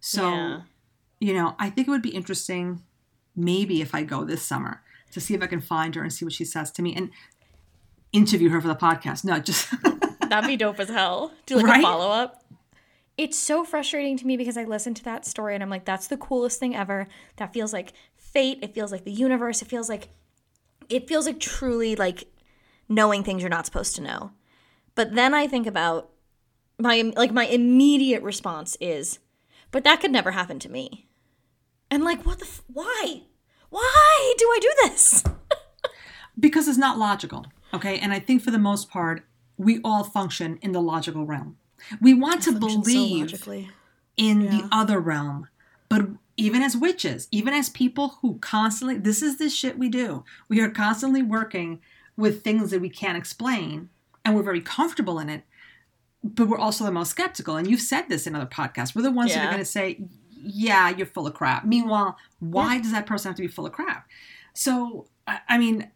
[0.00, 0.60] So, Yeah.
[1.20, 2.82] You know, I think it would be interesting,
[3.36, 6.24] maybe if I go this summer to see if I can find her and see
[6.24, 7.10] what she says to me and
[8.12, 9.24] interview her for the podcast.
[9.24, 9.68] No, just
[10.28, 11.32] That'd be dope as hell.
[11.46, 11.80] Do like Right?
[11.80, 12.42] a follow up.
[13.16, 16.08] It's so frustrating to me because I listen to that story and I'm like, that's
[16.08, 17.06] the coolest thing ever.
[17.36, 18.58] That feels like fate.
[18.62, 19.62] It feels like the universe.
[19.62, 20.08] It feels like
[20.88, 22.24] it feels like truly like
[22.88, 24.32] knowing things you're not supposed to know.
[24.96, 26.10] But then I think about
[26.78, 29.20] my like my immediate response is,
[29.74, 31.08] but that could never happen to me.
[31.90, 33.22] And like, what the f- why?
[33.70, 35.24] Why do I do this?
[36.38, 37.46] because it's not logical.
[37.74, 37.98] Okay.
[37.98, 39.24] And I think for the most part,
[39.56, 41.56] we all function in the logical realm.
[42.00, 43.34] We want to believe
[44.16, 45.48] in the other realm.
[45.88, 46.06] But
[46.36, 50.22] even as witches, even as people who constantly, this is the shit we do.
[50.48, 51.80] We are constantly working
[52.16, 53.88] with things that we can't explain
[54.24, 55.42] and we're very comfortable in it.
[56.24, 57.56] But we're also the most skeptical.
[57.56, 58.96] And you've said this in other podcasts.
[58.96, 60.00] We're the ones that are going to say,
[60.42, 61.66] yeah, you're full of crap.
[61.66, 64.08] Meanwhile, why does that person have to be full of crap?
[64.54, 65.90] So, I I mean,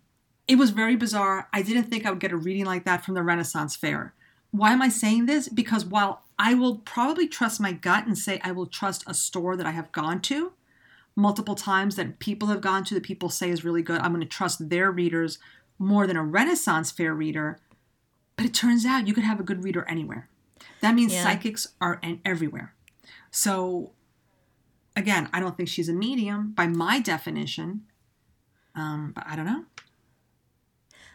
[0.47, 1.49] it was very bizarre.
[1.53, 4.15] I didn't think I would get a reading like that from the Renaissance Fair.
[4.51, 5.49] Why am I saying this?
[5.49, 9.57] Because while I will probably trust my gut and say I will trust a store
[9.57, 10.53] that I have gone to
[11.17, 14.21] multiple times that people have gone to that people say is really good, I'm going
[14.21, 15.39] to trust their readers
[15.79, 17.59] more than a Renaissance Fair reader.
[18.39, 20.29] But it turns out you could have a good reader anywhere.
[20.81, 21.25] That means Yeah.
[21.25, 22.73] psychics are in everywhere.
[23.33, 23.95] So,
[24.95, 27.83] again, I don't think she's a medium by my definition.
[28.77, 29.65] Um, but I don't know.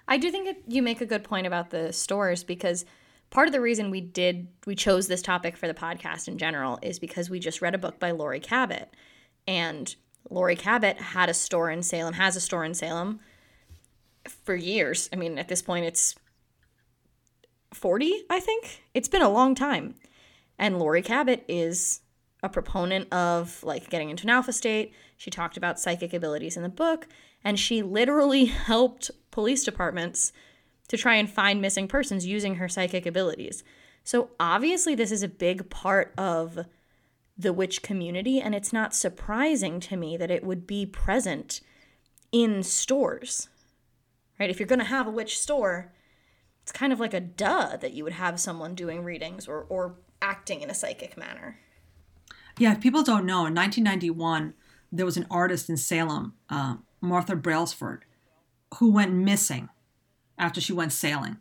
[0.06, 2.84] I do think you make a good point about the stores because
[3.30, 6.78] part of the reason we did we chose this topic for the podcast in general
[6.82, 8.94] is because we just read a book by Laurie Cabot,
[9.48, 9.96] and
[10.30, 13.22] Laurie Cabot had a store in Salem, has a store in Salem
[14.44, 15.10] for years.
[15.14, 16.16] I mean, at this point, it's
[17.74, 18.84] forty, I think.
[18.94, 19.96] It's been a long time,
[20.58, 22.02] and Laurie Cabot is
[22.44, 24.94] a proponent of like getting into an alpha state.
[25.18, 27.08] She talked about psychic abilities in the book,
[27.44, 30.34] and she literally helped police departments
[30.90, 33.64] to try and find missing persons using her psychic abilities.
[34.04, 36.66] So obviously, this is a big part of
[37.38, 41.62] the witch community, and it's not surprising to me that it would be present
[42.32, 43.50] in stores.
[44.40, 44.50] Right?
[44.50, 45.94] If you're going to have a witch store,
[46.64, 49.96] it's kind of like a duh that you would have someone doing readings or, or
[50.22, 51.60] acting in a psychic manner.
[52.58, 54.54] Yeah, if people don't know, in 1991,
[54.92, 58.06] there was an artist in Salem, uh, Martha Brailsford,
[58.76, 59.70] who went missing
[60.38, 61.38] after she went sailing.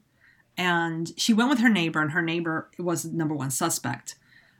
[0.56, 4.16] And she went with her neighbor, and her neighbor was the number one suspect.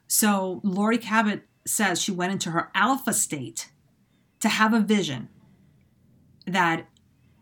[0.07, 3.70] So Laurie Cabot says she went into her alpha state
[4.40, 5.29] to have a vision
[6.46, 6.87] that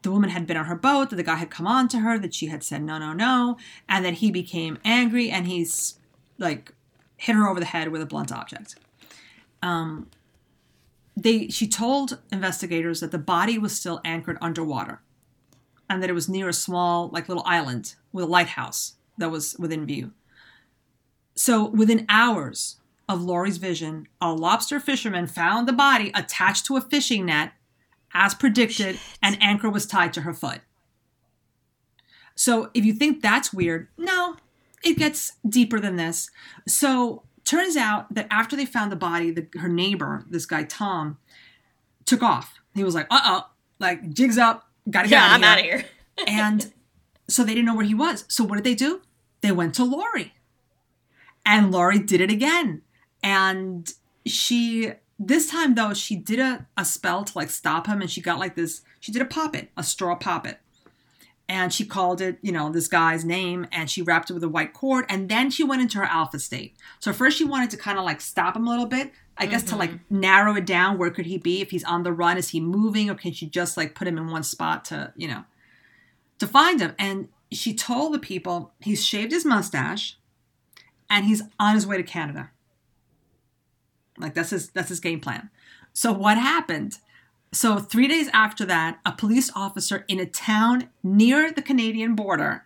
[0.02, 2.18] the woman had been on her boat, that the guy had come on to her,
[2.18, 3.56] that she had said no, no, no,
[3.88, 5.98] and that he became angry and he's
[6.38, 6.72] like
[7.16, 8.76] hit her over the head with a blunt object.
[9.62, 10.08] um,
[11.16, 15.00] they she told investigators that the body was still anchored underwater,
[15.88, 19.56] and that it was near a small like little island with a lighthouse that was
[19.58, 20.12] within view.
[21.34, 22.76] So within hours
[23.08, 27.52] of Laurie's vision, a lobster fisherman found the body attached to a fishing net,
[28.14, 30.60] as predicted, an anchor was tied to her foot.
[32.34, 34.36] So if you think that's weird, no,
[34.82, 36.30] it gets deeper than this.
[36.66, 41.18] So turns out that after they found the body, the, her neighbor, this guy Tom,
[42.06, 42.54] took off.
[42.74, 43.46] He was like, "Uh oh,
[43.78, 45.90] like jigs up, gotta get Yeah, out I'm of out here." of here.
[46.26, 46.72] and
[47.28, 48.24] so they didn't know where he was.
[48.28, 49.02] So what did they do?
[49.42, 50.34] They went to Laurie,
[51.44, 52.82] and Laurie did it again.
[53.22, 53.92] And
[54.26, 58.20] she this time though she did a, a spell to like stop him, and she
[58.20, 58.82] got like this.
[58.98, 60.58] She did a poppet, a straw poppet
[61.50, 64.48] and she called it, you know, this guy's name and she wrapped it with a
[64.48, 66.76] white cord and then she went into her alpha state.
[67.00, 69.64] So first she wanted to kind of like stop him a little bit, I guess
[69.64, 70.20] to like mm-hmm.
[70.20, 70.96] narrow it down.
[70.96, 71.60] Where could he be?
[71.60, 74.16] If he's on the run, is he moving or can she just like put him
[74.16, 75.42] in one spot to, you know,
[76.38, 76.94] to find him?
[77.00, 80.16] And she told the people he's shaved his mustache
[81.10, 82.50] and he's on his way to Canada.
[84.20, 85.50] Like that's his that's his game plan.
[85.92, 86.98] So what happened?
[87.52, 92.64] So, three days after that, a police officer in a town near the Canadian border,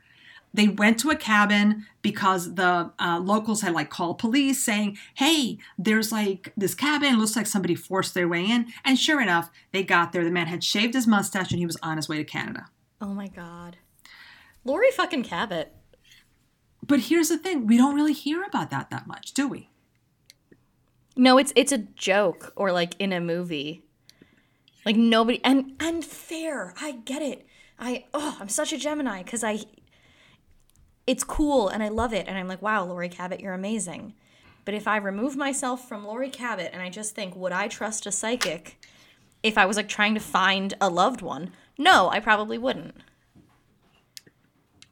[0.53, 5.59] they went to a cabin because the uh, locals had like called police saying, "Hey,
[5.79, 7.15] there's like this cabin.
[7.15, 10.23] It looks like somebody forced their way in." And sure enough, they got there.
[10.23, 12.67] The man had shaved his mustache and he was on his way to Canada.
[13.01, 13.79] Oh my god.
[14.65, 15.73] Laurie fucking Cabot.
[16.87, 19.71] But here's the thing: we don't really hear about that that much, do we?
[21.17, 23.85] No, it's it's a joke or like in a movie.
[24.85, 26.75] Like nobody and and fair.
[26.81, 27.47] I get it.
[27.79, 29.61] I oh, I'm such a Gemini cuz I
[31.07, 34.15] it's cool and I love it and I'm like, "Wow, Laurie Cabot, you're amazing."
[34.65, 38.07] But if I remove myself from Laurie Cabot and I just think, "Would I trust
[38.07, 38.79] a psychic
[39.43, 42.97] if I was like trying to find a loved one?" No, I probably wouldn't.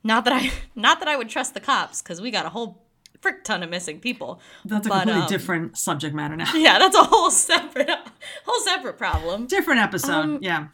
[0.05, 2.82] Not that I not that I would trust the cops cuz we got a whole
[3.23, 4.41] frick ton of missing people.
[4.67, 6.53] That's a But, completely um, different subject matter now.
[6.55, 7.89] Yeah, that's a whole separate
[8.45, 9.47] whole separate problem.
[9.47, 10.13] different episode.
[10.13, 10.67] Um, yeah.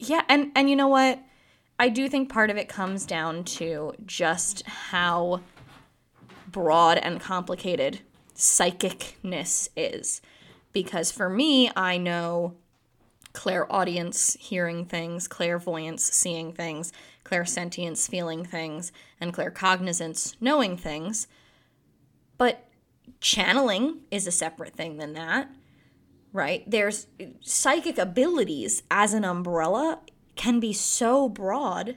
[0.00, 1.20] Yeah, and and you know what?
[1.78, 5.40] I do think part of it comes down to just how
[6.50, 8.00] broad and complicated
[8.34, 10.20] psychicness is.
[10.72, 12.54] Because for me, I know
[13.32, 16.92] clairaudience hearing things, clairvoyance seeing things,
[17.24, 21.26] clairsentience feeling things, and claircognizance knowing things.
[22.38, 22.68] But
[23.20, 25.48] channeling is a separate thing than that
[26.34, 26.68] right?
[26.68, 27.06] There's
[27.40, 30.00] psychic abilities as an umbrella
[30.34, 31.96] can be so broad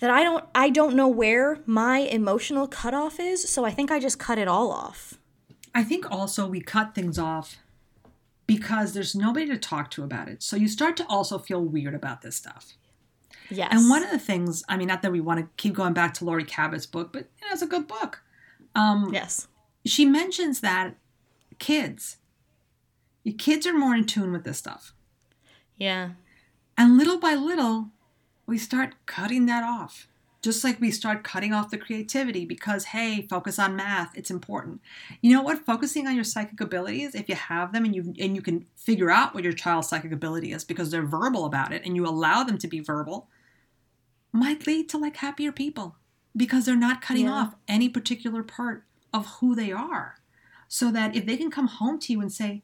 [0.00, 4.00] that I don't I don't know where my emotional cutoff is, so I think I
[4.00, 5.14] just cut it all off.
[5.74, 7.58] I think also we cut things off
[8.46, 10.42] because there's nobody to talk to about it.
[10.42, 12.72] So you start to also feel weird about this stuff.
[13.50, 13.68] Yes.
[13.72, 16.14] And one of the things, I mean, not that we want to keep going back
[16.14, 18.22] to Laurie Cabot's book, but you know, it's a good book.
[18.74, 19.48] Um, yes.
[19.84, 20.96] She mentions that
[21.58, 22.18] kids,
[23.24, 24.94] your kids are more in tune with this stuff.
[25.76, 26.10] Yeah.
[26.76, 27.88] And little by little,
[28.46, 30.06] we start cutting that off.
[30.42, 34.16] Just like we start cutting off the creativity because, hey, focus on math.
[34.16, 34.80] It's important.
[35.20, 35.66] You know what?
[35.66, 39.10] Focusing on your psychic abilities, if you have them and you and you can figure
[39.10, 42.42] out what your child's psychic ability is because they're verbal about it and you allow
[42.42, 43.28] them to be verbal,
[44.32, 45.96] might lead to like happier people
[46.36, 47.32] because they're not cutting Yeah.
[47.32, 50.16] off any particular part of who they are.
[50.68, 52.62] So that if they can come home to you and say,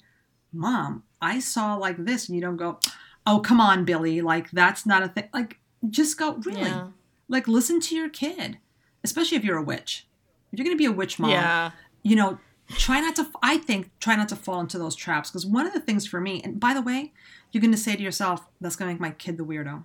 [0.52, 2.78] Mom, I saw like this, and you don't go,
[3.26, 5.28] Oh, come on, Billy, like that's not a thing.
[5.34, 5.58] Like,
[5.90, 6.60] just go, really?
[6.60, 6.88] Yeah.
[7.28, 8.58] Like, listen to your kid,
[9.02, 10.06] especially if you're a witch.
[10.52, 11.72] If you're going to be a witch mom, Yeah.
[12.04, 12.38] you know,
[12.68, 15.30] try not to, I think, try not to fall into those traps.
[15.30, 17.12] Because one of the things for me, and by the way,
[17.50, 19.82] you're going to say to yourself, that's going to make my kid the weirdo.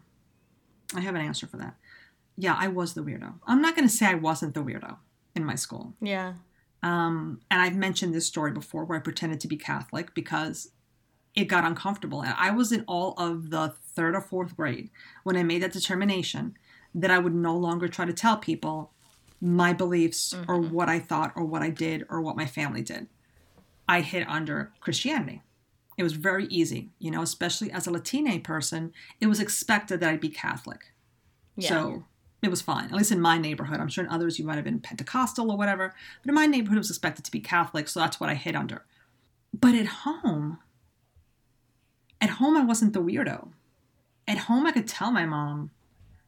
[0.96, 1.76] I have an answer for that.
[2.38, 3.34] Yeah, I was the weirdo.
[3.46, 4.98] I'm not going to say I wasn't the weirdo
[5.36, 5.94] in my school.
[6.02, 6.34] Yeah.
[6.84, 10.72] Um, and I've mentioned this story before where I pretended to be Catholic because
[11.36, 12.22] it got uncomfortable.
[12.22, 14.90] And I was in all of the third or fourth grade
[15.24, 16.58] when I made that determination
[16.94, 18.92] that I would no longer try to tell people
[19.40, 23.08] my beliefs or what I thought or what I did or what my family did.
[23.88, 25.42] I hid under Christianity.
[25.98, 30.10] It was very easy, you know, especially as a Latina person, it was expected that
[30.10, 30.94] I'd be Catholic.
[31.56, 31.70] Yeah.
[31.70, 32.06] So
[32.42, 33.80] it was fine, at least in my neighborhood.
[33.80, 36.78] I'm sure in others you might have been Pentecostal or whatever, but in my neighborhood
[36.78, 38.84] it was expected to be Catholic, so that's what I hid under.
[39.54, 40.60] But at home,
[42.20, 43.50] at home I wasn't the weirdo.
[44.28, 45.72] At home I could tell my mom,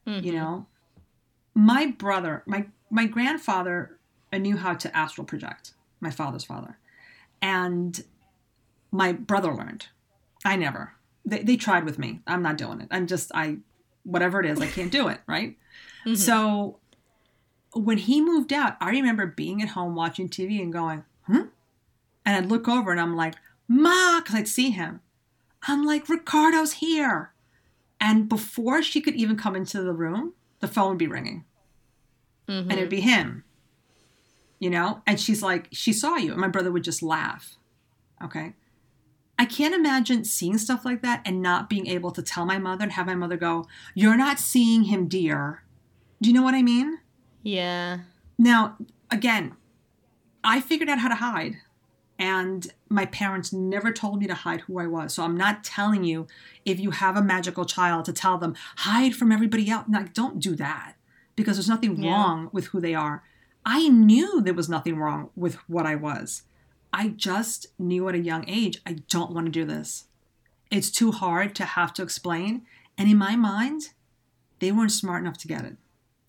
[0.06, 0.36] you mm-hmm.
[0.36, 0.66] know,
[1.56, 3.98] my brother, my my grandfather
[4.38, 6.78] knew how to astral project, my father's father.
[7.42, 8.04] And
[8.92, 9.88] my brother learned.
[10.46, 10.94] I never.
[11.26, 12.22] They, they tried with me.
[12.28, 12.88] I'm not doing it.
[12.92, 13.58] I'm just, I,
[14.04, 15.20] whatever it is, I can't do it.
[15.28, 15.58] Right.
[16.06, 16.16] Mm-hmm.
[16.16, 16.80] So
[17.74, 21.48] when he moved out, I remember being at home watching TV and going, hmm?
[22.26, 23.36] And I'd look over and I'm like,
[23.68, 25.02] Ma, because I'd see him.
[25.68, 27.32] I'm like, Ricardo's here.
[28.00, 31.46] And before she could even come into the room, the phone would be ringing.
[32.48, 32.70] Mm-hmm.
[32.70, 33.44] And it'd be him.
[34.60, 35.02] You know?
[35.08, 36.32] And she's like, she saw you.
[36.32, 37.56] And my brother would just laugh.
[38.24, 38.54] Okay.
[39.40, 42.84] I can't imagine seeing stuff like that and not being able to tell my mother
[42.84, 43.66] and have my mother go,
[43.96, 45.63] You're not seeing him, dear.
[46.24, 47.00] Do you know what I mean?
[47.44, 48.00] Yeah.
[48.38, 48.78] Now,
[49.12, 49.58] again,
[50.42, 51.58] I figured out how to hide.
[52.18, 55.14] And my parents never told me to hide who I was.
[55.14, 56.28] So I'm not telling you
[56.64, 59.86] if you have a magical child to tell them, hide from everybody else.
[59.92, 60.94] Like, don't do that
[61.36, 62.12] because there's nothing yeah.
[62.12, 63.22] wrong with who they are.
[63.66, 66.44] I knew there was nothing wrong with what I was.
[66.94, 70.06] I just knew at a young age, I don't want to do this.
[70.72, 72.62] It's too hard to have to explain.
[72.98, 73.90] And in my mind,
[74.60, 75.76] they weren't smart enough to get it.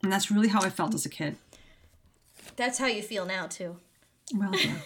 [0.05, 1.36] And that's really how I felt as a kid.
[2.57, 3.78] That's how you feel now, too.
[4.34, 4.76] Well, yeah.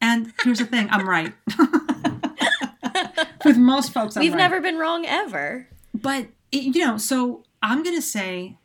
[0.00, 1.32] and here's the thing I'm right.
[3.44, 4.38] With most folks, I'm we've right.
[4.38, 5.68] never been wrong ever.
[5.94, 8.58] But, it, you know, so I'm going to say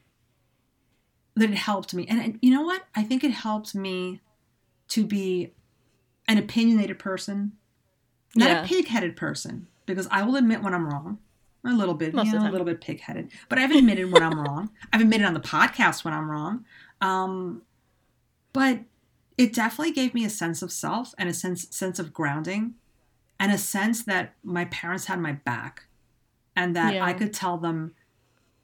[1.35, 2.07] that it helped me.
[2.09, 2.87] And, and you know what?
[2.95, 4.19] I think it helped me
[4.89, 5.53] to be
[6.27, 7.53] an opinionated person,
[8.35, 8.63] not yeah.
[8.63, 11.19] a pig-headed person, because I will admit when I'm wrong.
[11.65, 14.39] A little bit, Most you know, a little bit pig-headed, but I've admitted when I'm
[14.39, 14.69] wrong.
[14.93, 16.63] I've admitted on the podcast when I'm wrong.
[17.01, 17.63] Um,
[18.53, 18.79] but
[19.37, 22.75] it definitely gave me a sense of self and a sense sense of grounding,
[23.39, 25.87] and a sense that my parents had my back,
[26.55, 27.05] and that yeah.
[27.05, 27.93] I could tell them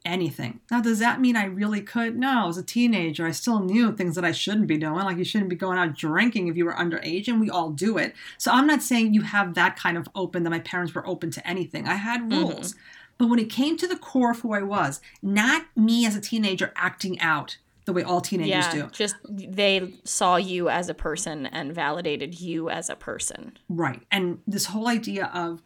[0.05, 0.61] anything.
[0.71, 2.17] Now, does that mean I really could?
[2.17, 4.95] No, as a teenager, I still knew things that I shouldn't be doing.
[4.95, 7.97] Like you shouldn't be going out drinking if you were underage, and we all do
[7.97, 8.13] it.
[8.37, 11.31] So I'm not saying you have that kind of open that my parents were open
[11.31, 11.87] to anything.
[11.87, 12.39] I had mm-hmm.
[12.39, 12.71] rules.
[12.71, 12.79] Mm-hmm.
[13.17, 16.21] But when it came to the core of who I was, not me as a
[16.21, 18.87] teenager acting out the way all teenagers yeah, do.
[18.91, 23.57] Just they saw you as a person and validated you as a person.
[23.69, 24.01] Right.
[24.11, 25.61] And this whole idea of,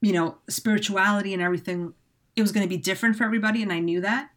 [0.00, 1.92] you know, spirituality and everything
[2.36, 4.30] it was going to be different for everybody, and I knew that.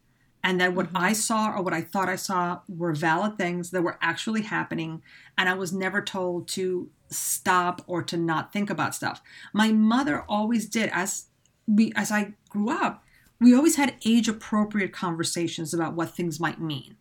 [0.44, 0.98] And that what mm-hmm.
[0.98, 5.02] I saw or what I thought I saw were valid things that were actually happening.
[5.38, 9.22] And I was never told to stop or to not think about stuff.
[9.54, 11.28] My mother always did, as
[11.66, 13.06] we as I grew up,
[13.40, 16.98] we always had age appropriate conversations about what things might mean.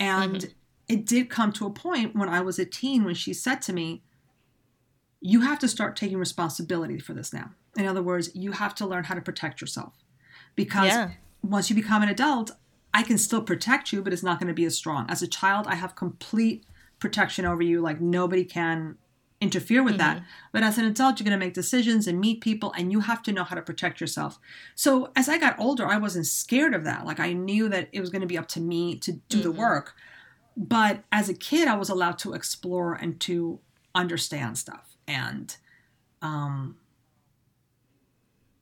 [0.00, 0.52] And mm-hmm.
[0.88, 3.72] it did come to a point when I was a teen when she said to
[3.72, 4.02] me,
[5.20, 7.52] You have to start taking responsibility for this now.
[7.76, 10.01] In other words, you have to learn how to protect yourself
[10.54, 11.10] because yeah.
[11.42, 12.52] once you become an adult,
[12.94, 15.06] I can still protect you, but it's not going to be as strong.
[15.08, 16.64] As a child, I have complete
[16.98, 18.96] protection over you, like nobody can
[19.40, 20.18] interfere with mm-hmm.
[20.18, 20.22] that.
[20.52, 23.22] But as an adult, you're going to make decisions and meet people, and you have
[23.24, 24.38] to know how to protect yourself.
[24.74, 27.04] So as I got older, I wasn't scared of that.
[27.04, 29.42] Like I knew that it was going to be up to me to do mm-hmm.
[29.42, 29.94] the work.
[30.56, 33.58] But as a kid, I was allowed to explore and to
[33.94, 34.96] understand stuff.
[35.08, 35.56] And,
[36.20, 36.76] um,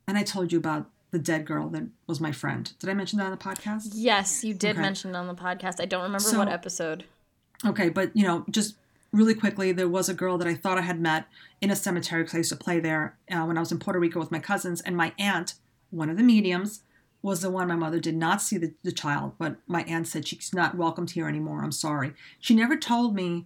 [0.07, 2.71] and I told you about the dead girl that was my friend.
[2.79, 3.89] Did I mention that on the podcast?
[3.93, 4.81] Yes, you did okay.
[4.81, 5.75] mention it on the podcast.
[5.79, 7.03] I don't remember so, what episode.
[7.65, 8.75] Okay, but you know, just
[9.11, 11.27] really quickly, there was a girl that I thought I had met
[11.59, 13.99] in a cemetery because I used to play there uh, when I was in Puerto
[13.99, 15.55] Rico with my cousins, and my aunt,
[15.89, 16.81] one of the mediums,
[17.21, 20.27] was the one my mother did not see the, the child, but my aunt said
[20.27, 21.63] she's not welcomed here anymore.
[21.63, 22.13] I'm sorry.
[22.39, 23.45] She never told me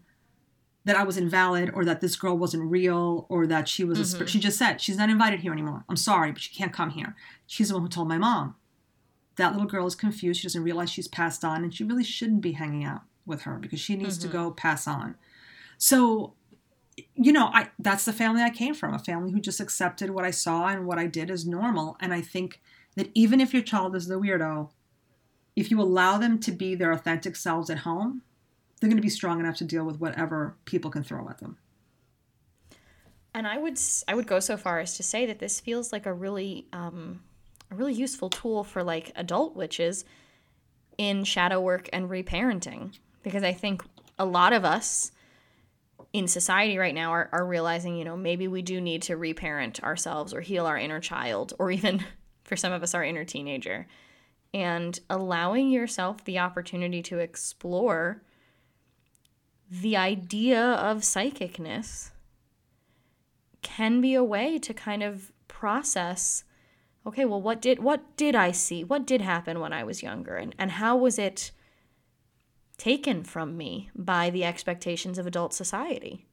[0.86, 4.24] that I was invalid or that this girl wasn't real or that she was mm-hmm.
[4.24, 5.84] a she just said she's not invited here anymore.
[5.90, 7.16] I'm sorry, but she can't come here.
[7.48, 8.56] She's the one who told my mom.
[9.38, 10.40] That little girl is confused.
[10.40, 13.58] She doesn't realize she's passed on and she really shouldn't be hanging out with her
[13.58, 14.30] because she needs mm-hmm.
[14.30, 15.16] to go pass on.
[15.78, 16.36] So
[17.16, 20.24] you know, I that's the family I came from, a family who just accepted what
[20.24, 21.98] I saw and what I did as normal.
[22.00, 22.62] And I think
[22.96, 24.70] that even if your child is the weirdo,
[25.56, 28.22] if you allow them to be their authentic selves at home,
[28.80, 31.58] they're going to be strong enough to deal with whatever people can throw at them.
[33.34, 36.06] And I would I would go so far as to say that this feels like
[36.06, 37.22] a really um,
[37.72, 40.06] a really useful tool for like adult witches
[40.98, 43.84] in shadow work and reparenting because I think
[44.18, 45.12] a lot of us
[46.14, 49.84] in society right now are, are realizing you know maybe we do need to reparent
[49.84, 52.04] ourselves or heal our inner child or even
[52.44, 53.86] for some of us our inner teenager
[54.54, 58.22] and allowing yourself the opportunity to explore
[59.82, 62.12] the idea of psychicness
[63.62, 66.44] can be a way to kind of process
[67.06, 68.84] okay well what did what did i see?
[68.84, 70.36] What did happen when i was younger?
[70.36, 71.52] And, and how was it
[72.78, 76.26] taken from me by the expectations of adult society?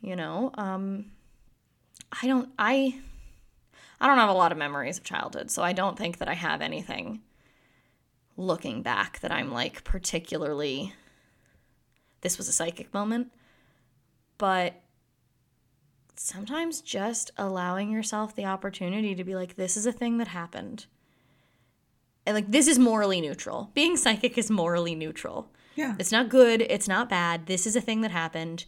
[0.00, 1.12] You know um
[2.20, 3.00] I don't I
[4.00, 6.34] I don't have a lot of memories of childhood, so I don't think that I
[6.34, 7.20] have anything
[8.36, 10.92] looking back that I'm like particularly
[12.22, 13.30] this was a psychic moment.
[14.38, 14.80] But
[16.16, 20.86] sometimes just allowing yourself the opportunity to be like this is a thing that happened.
[22.24, 23.70] And like this is morally neutral.
[23.74, 25.50] Being psychic is morally neutral.
[25.74, 25.96] Yeah.
[25.98, 27.46] It's not good, it's not bad.
[27.46, 28.64] This is a thing that happened.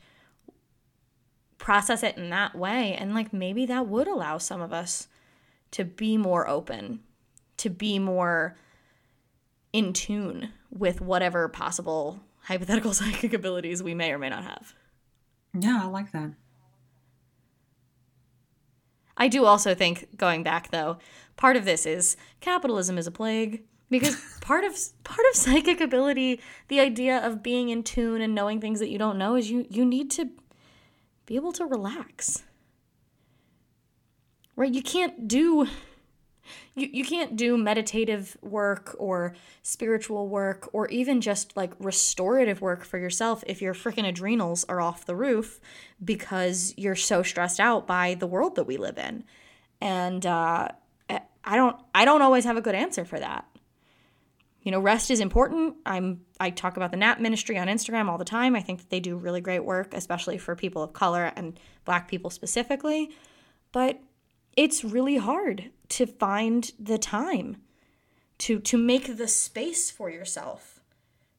[1.59, 5.09] Process it in that way and like maybe that would allow some of us
[5.71, 7.01] to be more open,
[7.57, 8.57] to be more
[9.73, 14.75] in tune with whatever possible hypothetical psychic abilities we may or may not have.
[15.59, 16.33] Yeah, I like that.
[19.17, 20.99] I do also think going back though,
[21.37, 26.41] part of this is capitalism is a plague because part of part of psychic ability,
[26.69, 29.67] the idea of being in tune and knowing things that you don't know is you
[29.71, 30.31] you need to
[31.27, 32.43] be able to relax.
[34.57, 34.73] Right?
[34.73, 35.67] You can't do
[36.75, 42.85] you, you can't do meditative work or spiritual work or even just like restorative work
[42.85, 45.61] for yourself if your freaking adrenals are off the roof
[46.05, 49.25] because you're so stressed out by the world that we live in.
[49.81, 50.69] And uh,
[51.45, 53.47] I don't I don't always have a good answer for that.
[54.63, 55.77] You know, rest is important.
[55.85, 58.57] I'm I talk about the nap ministry on Instagram all the time.
[58.57, 62.09] I think that they do really great work, especially for people of color and black
[62.09, 63.11] people specifically.
[63.73, 64.01] But
[64.57, 67.57] it's really hard to find the time
[68.39, 70.81] to to make the space for yourself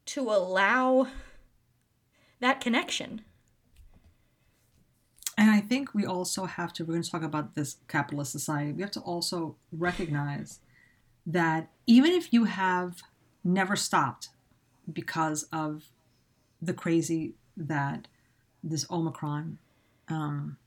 [0.05, 1.07] to allow
[2.39, 3.21] that connection.
[5.37, 8.71] And i think we also have to we're going to talk about this capitalist society.
[8.71, 10.59] We have to also recognize
[11.25, 13.01] that even if you have
[13.43, 14.29] never stopped
[14.91, 15.89] because of
[16.61, 18.07] the crazy that
[18.63, 19.57] this omicron
[20.07, 20.57] um,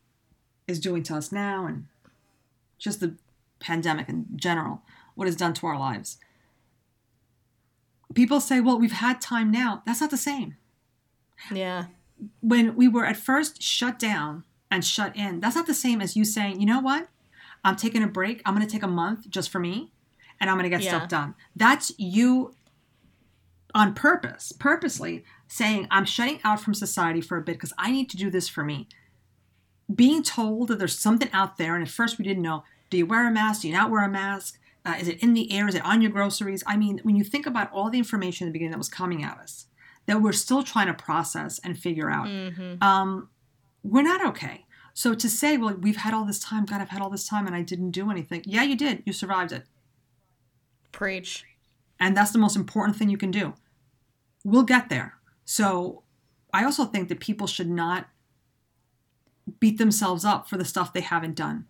[0.67, 1.87] is doing to us now and
[2.79, 3.15] just the
[3.61, 4.83] pandemic in general,
[5.15, 6.19] what it's done to our lives.
[8.15, 9.83] People say, well, we've had time now.
[9.85, 10.57] That's not the same.
[11.53, 11.87] Yeah.
[12.41, 16.17] When we were at first shut down and shut in, that's not the same as
[16.17, 17.09] you saying, you know what?
[17.65, 18.43] I'm taking a break.
[18.45, 19.93] I'm going to take a month just for me
[20.41, 20.97] and I'm going to get yeah.
[20.97, 21.35] stuff done.
[21.55, 22.55] That's you
[23.75, 28.09] on purpose, purposely saying, I'm shutting out from society for a bit because I need
[28.11, 28.89] to do this for me
[29.93, 33.07] being told that there's something out there, and at first we didn't know do you
[33.07, 33.63] wear a mask?
[33.63, 34.59] Do you not wear a mask?
[34.85, 35.69] Uh, is it in the air?
[35.69, 36.65] Is it on your groceries?
[36.67, 39.23] I mean, when you think about all the information in the beginning that was coming
[39.23, 39.67] at us,
[40.07, 42.83] that we're still trying to process and figure out, mm-hmm.
[42.83, 43.29] um,
[43.83, 44.65] we're not okay.
[44.95, 47.47] So to say, well, we've had all this time, God, I've had all this time
[47.47, 48.43] and I didn't do anything.
[48.47, 49.03] Yeah, you did.
[49.05, 49.65] You survived it.
[50.91, 51.45] Preach.
[52.01, 53.55] And that's the most important thing you can do.
[54.45, 55.15] We'll get there.
[55.45, 56.03] So
[56.53, 58.09] I also think that people should not
[59.61, 61.67] beat themselves up for the stuff they haven't done.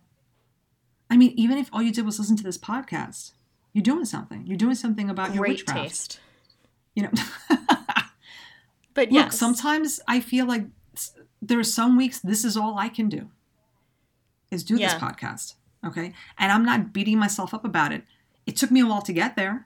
[1.09, 3.31] I mean, even if all you did was listen to this podcast,
[3.73, 4.45] you're doing something.
[4.45, 5.81] You're doing something about your Great witchcraft.
[5.81, 6.19] Taste.
[6.95, 7.11] You know.
[8.93, 9.25] but yes.
[9.25, 10.65] look, sometimes I feel like
[11.41, 13.29] there are some weeks this is all I can do
[14.51, 14.89] is do yeah.
[14.89, 15.53] this podcast.
[15.85, 16.13] Okay.
[16.37, 18.03] And I'm not beating myself up about it.
[18.45, 19.65] It took me a while to get there.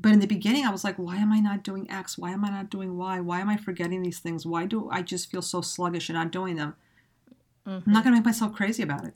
[0.00, 2.16] But in the beginning, I was like, why am I not doing X?
[2.16, 3.20] Why am I not doing Y?
[3.20, 4.46] Why am I forgetting these things?
[4.46, 6.76] Why do I just feel so sluggish and not doing them?
[7.66, 7.88] Mm-hmm.
[7.88, 9.14] I'm not going to make myself crazy about it.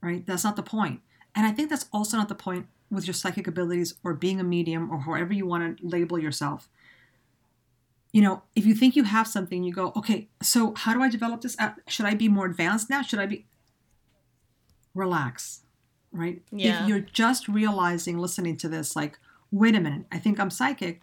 [0.00, 0.24] Right?
[0.26, 1.00] That's not the point.
[1.34, 4.44] And I think that's also not the point with your psychic abilities or being a
[4.44, 6.68] medium or however you want to label yourself.
[8.12, 11.10] You know, if you think you have something, you go, okay, so how do I
[11.10, 11.56] develop this?
[11.86, 13.02] Should I be more advanced now?
[13.02, 13.46] Should I be.
[14.94, 15.60] Relax,
[16.10, 16.40] right?
[16.50, 16.82] Yeah.
[16.82, 19.18] If you're just realizing, listening to this, like,
[19.52, 21.02] wait a minute, I think I'm psychic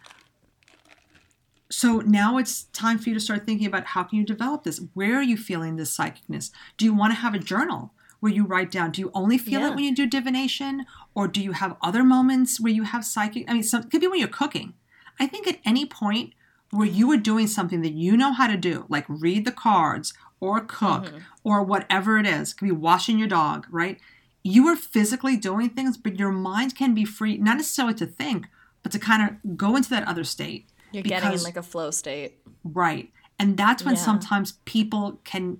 [1.70, 4.80] so now it's time for you to start thinking about how can you develop this
[4.94, 8.44] where are you feeling this psychicness do you want to have a journal where you
[8.44, 9.68] write down do you only feel yeah.
[9.68, 13.44] it when you do divination or do you have other moments where you have psychic
[13.48, 14.74] i mean some, it could be when you're cooking
[15.20, 16.32] i think at any point
[16.70, 20.12] where you are doing something that you know how to do like read the cards
[20.40, 21.18] or cook mm-hmm.
[21.44, 24.00] or whatever it is it could be washing your dog right
[24.42, 28.46] you are physically doing things but your mind can be free not necessarily to think
[28.82, 31.62] but to kind of go into that other state you're because, getting in like a
[31.62, 32.38] flow state.
[32.64, 33.12] Right.
[33.38, 34.00] And that's when yeah.
[34.00, 35.58] sometimes people can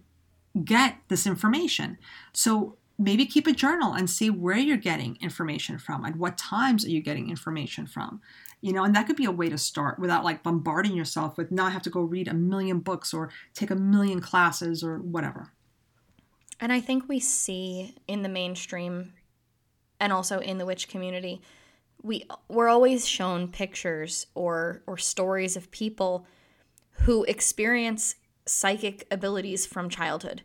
[0.65, 1.99] get this information.
[2.33, 6.85] So maybe keep a journal and see where you're getting information from and what times
[6.85, 8.21] are you getting information from.
[8.63, 11.51] You know, and that could be a way to start without like bombarding yourself with
[11.51, 15.53] now have to go read a million books or take a million classes or whatever.
[16.59, 19.13] And I think we see in the mainstream
[20.01, 21.43] and also in the witch community
[22.07, 26.27] we we're always shown pictures or or stories of people
[27.01, 28.15] who experience
[28.47, 30.43] psychic abilities from childhood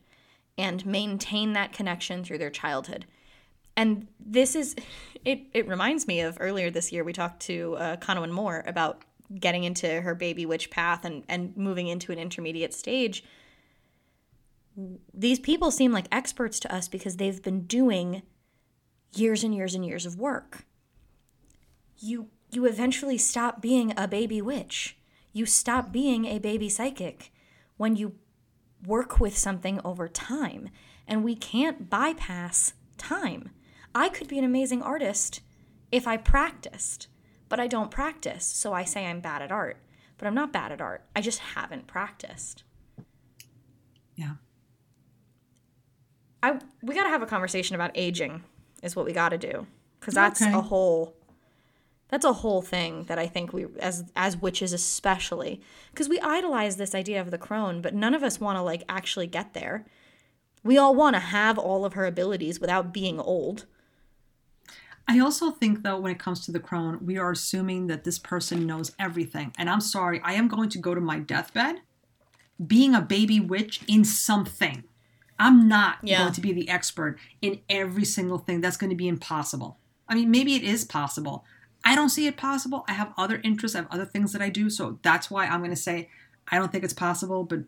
[0.58, 3.06] and maintain that connection through their childhood.
[3.78, 4.76] And this is,
[5.26, 9.04] it, it reminds me of earlier this year, we talked to uh, Moore about
[9.40, 13.24] getting into her baby witch path and, and moving into an intermediate stage.
[15.14, 18.24] These people seem like experts to us because they've been doing
[19.14, 20.66] years and years and years of work.
[21.98, 24.98] You you eventually stop being a baby witch.
[25.32, 27.32] You stop being a baby psychic
[27.82, 28.14] when you
[28.86, 30.70] work with something over time.
[31.08, 33.50] And we can't bypass time.
[33.96, 35.42] I could be an amazing artist
[35.92, 37.08] if I practiced,
[37.50, 38.46] but I don't practice.
[38.46, 39.78] So I say I'm bad at art.
[40.20, 41.06] But I'm not bad at art.
[41.16, 42.64] I just haven't practiced.
[44.16, 44.36] Yeah.
[46.44, 48.44] I we got to have a conversation about aging
[48.84, 49.66] is what we got to do
[50.02, 50.54] cuz that's Okay.
[50.54, 51.16] a whole
[52.12, 55.62] that's a whole thing that I think we as as witches especially
[55.96, 58.84] cuz we idolize this idea of the crone but none of us want to like
[58.88, 59.86] actually get there.
[60.64, 63.66] We all want to have all of her abilities without being old.
[65.08, 68.20] I also think, though, when it comes to the crone, we are assuming that this
[68.20, 69.52] person knows everything.
[69.58, 71.82] And I'm sorry, I am going to go to my deathbed
[72.66, 74.84] being a baby witch in something.
[75.40, 76.20] I'm not Yeah.
[76.20, 78.62] going to be the expert in every single thing.
[78.62, 79.80] That's going to be impossible.
[80.08, 81.44] I mean, maybe it is possible.
[81.84, 82.86] I don't see it possible.
[82.88, 84.70] I have other interests, I have other things that I do.
[84.70, 86.10] So that's why I'm going to say
[86.52, 87.62] I don't think it's possible, but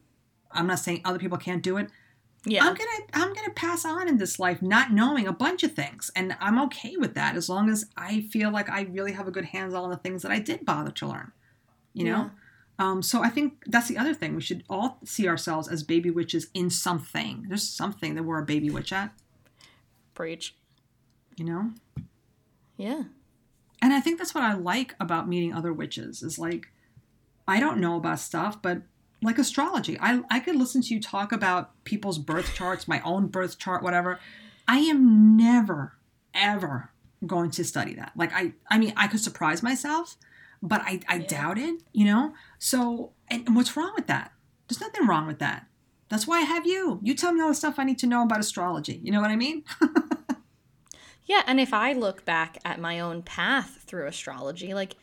[0.51, 1.89] I'm not saying other people can't do it.
[2.45, 2.65] Yeah.
[2.65, 6.11] I'm gonna I'm gonna pass on in this life not knowing a bunch of things,
[6.13, 9.31] and I'm okay with that as long as I feel like I really have a
[9.31, 11.31] good hands on the things that I did bother to learn.
[11.93, 12.31] You know,
[12.79, 14.35] um, so I think that's the other thing.
[14.35, 17.45] We should all see ourselves as baby witches in something.
[17.47, 19.13] There's something that we're a baby witch at.
[20.13, 20.55] Preach.
[21.37, 21.71] You know,
[22.77, 23.03] Yeah.
[23.83, 26.67] And I think that's what I like about meeting other witches is like
[27.45, 28.81] I don't know about stuff, but
[29.21, 33.27] like astrology, I I could listen to you talk about people's birth charts, my own
[33.27, 34.21] birth chart, whatever.
[34.69, 35.97] I am never
[36.33, 36.91] ever
[37.27, 38.13] going to study that.
[38.15, 40.15] Like I I mean I could surprise myself,
[40.61, 42.33] but I I doubt it, you know?
[42.59, 44.31] So and, and what's wrong with that?
[44.69, 45.67] There's nothing wrong with that.
[46.07, 47.01] That's why I have you.
[47.03, 49.01] You tell me all the stuff I need to know about astrology.
[49.03, 49.65] You know what I mean?
[51.25, 54.95] Yeah, and if I look back at my own path through astrology, like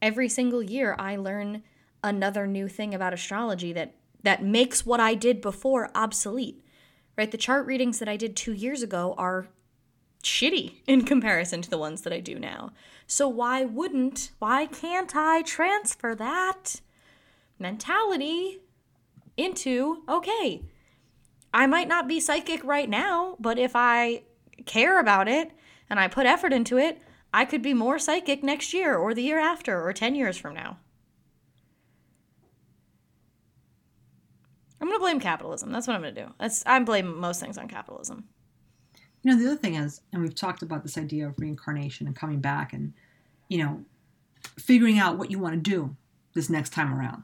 [0.00, 1.62] every single year I learn
[2.02, 6.64] another new thing about astrology that that makes what I did before obsolete.
[7.16, 7.30] Right?
[7.30, 9.48] The chart readings that I did 2 years ago are
[10.22, 12.72] shitty in comparison to the ones that I do now.
[13.06, 16.80] So why wouldn't, why can't I transfer that
[17.58, 18.60] mentality
[19.36, 20.62] into okay,
[21.52, 24.22] I might not be psychic right now, but if I
[24.66, 25.52] care about it
[25.94, 27.00] and I put effort into it,
[27.32, 30.52] I could be more psychic next year or the year after or 10 years from
[30.52, 30.78] now.
[34.80, 35.70] I'm going to blame capitalism.
[35.70, 36.34] That's what I'm going to do.
[36.40, 38.24] That's I blame most things on capitalism.
[39.22, 42.16] You know, the other thing is, and we've talked about this idea of reincarnation and
[42.16, 42.92] coming back and,
[43.48, 43.84] you know,
[44.58, 45.94] figuring out what you want to do
[46.34, 47.22] this next time around.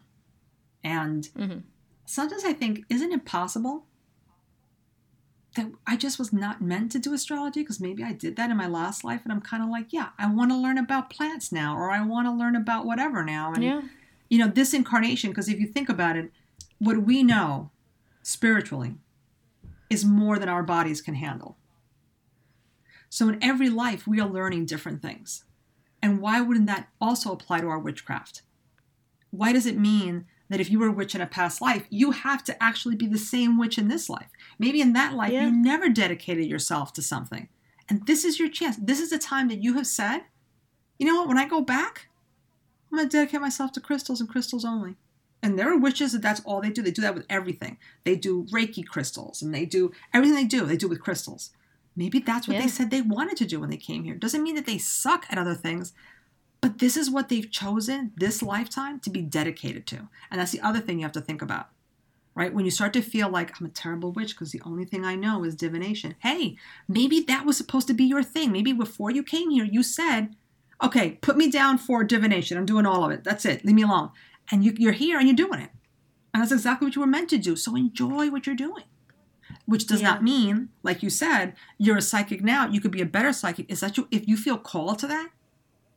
[0.84, 1.64] And Mhm.
[2.06, 3.88] sometimes I think, isn't it possible
[5.56, 7.60] that I just was not meant to do astrology?
[7.60, 9.22] Because maybe I did that in my last life.
[9.24, 12.02] And I'm kind of like, yeah, I want to learn about plants now, or I
[12.02, 13.52] want to learn about whatever now.
[13.52, 13.82] And, Yeah.
[14.28, 16.32] you know, this incarnation, because if you think about it,
[16.78, 17.70] what we know
[18.22, 18.94] spiritually
[19.88, 21.56] is more than our bodies can handle.
[23.08, 25.44] So in every life, we are learning different things.
[26.00, 28.42] And why wouldn't that also apply to our witchcraft?
[29.30, 32.10] Why does it mean that if you were a witch in a past life, you
[32.10, 34.28] have to actually be the same witch in this life?
[34.58, 35.46] Maybe in that life, Yeah.
[35.46, 37.48] you never dedicated yourself to something.
[37.88, 38.76] And this is your chance.
[38.76, 40.22] This is the time that you have said,
[40.98, 42.08] you know what, when I go back,
[42.92, 44.96] I'm going to dedicate myself to crystals and crystals only.
[45.42, 46.82] And there are witches that that's all they do.
[46.82, 47.78] They do that with everything.
[48.04, 51.50] They do Reiki crystals and they do everything they do, they do with crystals.
[51.96, 52.62] Maybe that's what Yeah.
[52.62, 54.14] they said they wanted to do when they came here.
[54.16, 55.92] Doesn't mean that they suck at other things,
[56.60, 60.08] but this is what they've chosen this lifetime to be dedicated to.
[60.30, 61.68] And that's the other thing you have to think about,
[62.34, 62.52] right?
[62.52, 65.14] When you start to feel like I'm a terrible witch because the only thing I
[65.14, 66.16] know is divination.
[66.18, 66.56] Hey,
[66.86, 68.52] maybe that was supposed to be your thing.
[68.52, 70.36] Maybe before you came here, you said,
[70.82, 72.58] okay, put me down for divination.
[72.58, 73.24] I'm doing all of it.
[73.24, 73.64] That's it.
[73.64, 74.10] Leave me alone.
[74.50, 75.70] And you, you're here and you're doing it.
[76.32, 77.56] And that's exactly what you were meant to do.
[77.56, 78.84] So enjoy what you're doing.
[79.66, 82.68] Which does not mean, like you said, you're a psychic now.
[82.68, 83.70] You could be a better psychic.
[83.70, 84.06] Is that you?
[84.10, 85.30] If you feel called to that,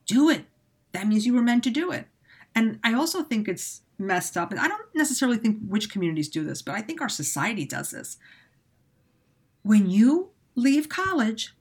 [0.05, 0.45] do it.
[0.93, 2.07] That means you were meant to do it.
[2.55, 4.51] And I also think it's messed up.
[4.51, 7.91] And I don't necessarily think which communities do this, but I think our society does
[7.91, 8.17] this.
[9.63, 11.55] When you leave college,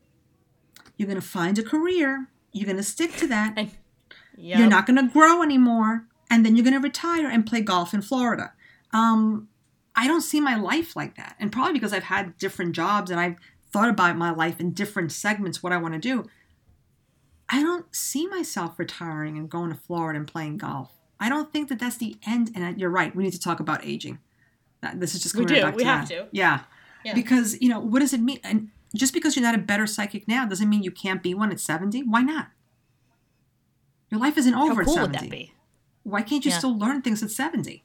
[0.96, 2.28] you're going to find a career.
[2.52, 3.54] You're going to stick to that.
[3.58, 3.70] And-
[4.58, 7.92] You're not going to grow anymore, and then you're going to retire and play golf
[7.92, 8.52] in Florida.
[8.92, 9.48] Um,
[9.94, 11.36] I don't see my life like that.
[11.38, 13.36] And probably because I've had different jobs and I've
[13.72, 16.24] thought about my life in different segments, what I want to do.
[17.52, 20.90] I don't see myself retiring and going to Florida and playing golf.
[21.20, 22.50] I don't think that that's the end.
[22.54, 23.14] And you're right.
[23.14, 24.18] We need to talk about aging.
[24.82, 25.64] Uh, this is just we coming do.
[25.66, 26.14] right back we to have that.
[26.14, 26.28] to.
[26.32, 26.60] Yeah.
[27.04, 27.14] Yeah.
[27.14, 28.40] Because you know what does it mean?
[28.42, 31.52] And just because you're not a better psychic now doesn't mean you can't be one
[31.52, 32.02] at 70.
[32.04, 32.48] Why not?
[34.10, 35.18] Your life isn't over How cool at would 70.
[35.28, 35.52] that be?
[36.04, 36.58] Why can't you Yeah.
[36.58, 37.84] still learn things at 70?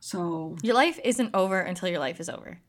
[0.00, 2.60] So Your life isn't over until your life is over.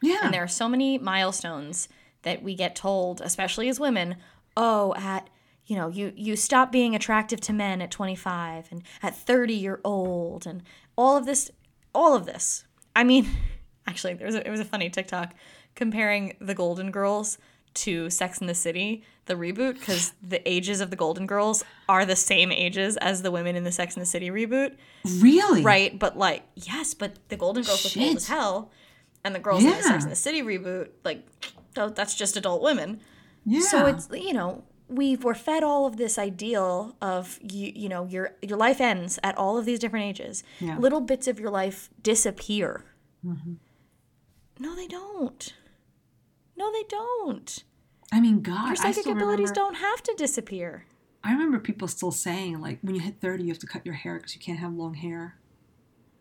[0.00, 1.88] yeah, And there are so many milestones
[2.22, 4.16] that we get told, especially as women,
[4.56, 5.28] oh, at
[5.66, 9.80] you know, you you stop being attractive to men at 25 and at 30 you're
[9.84, 10.62] old and
[10.96, 11.50] all of this
[11.94, 12.64] all of this.
[12.96, 13.28] I mean,
[13.86, 15.34] actually there was a, it was a funny TikTok
[15.74, 17.38] comparing the Golden Girls
[17.74, 22.04] to Sex in the City, the reboot cuz the ages of the Golden Girls are
[22.06, 24.74] the same ages as the women in the Sex in the City reboot.
[25.18, 28.70] really, Right, but like yes, but the Golden Girls look old as hell,
[29.22, 30.02] and the girls in the Sex Yeah.
[30.04, 31.26] and the City reboot, like
[31.74, 33.00] tho- that's just adult women.
[33.44, 33.60] Yeah.
[33.60, 38.04] So it's you know we were fed all of this ideal of you you know
[38.06, 40.42] your your life ends at all of these different ages.
[40.60, 40.70] Yeah.
[40.72, 40.82] Mm-hmm.
[40.82, 42.84] Little bits of your life disappear.
[44.60, 45.54] No, they don't.
[46.56, 47.62] No, they don't.
[48.10, 50.86] I mean, God, Your psychic abilities remember, don't have to disappear.
[51.22, 53.94] I remember people still saying like, when you hit 30, you have to cut your
[53.94, 55.36] hair because you can't have long hair.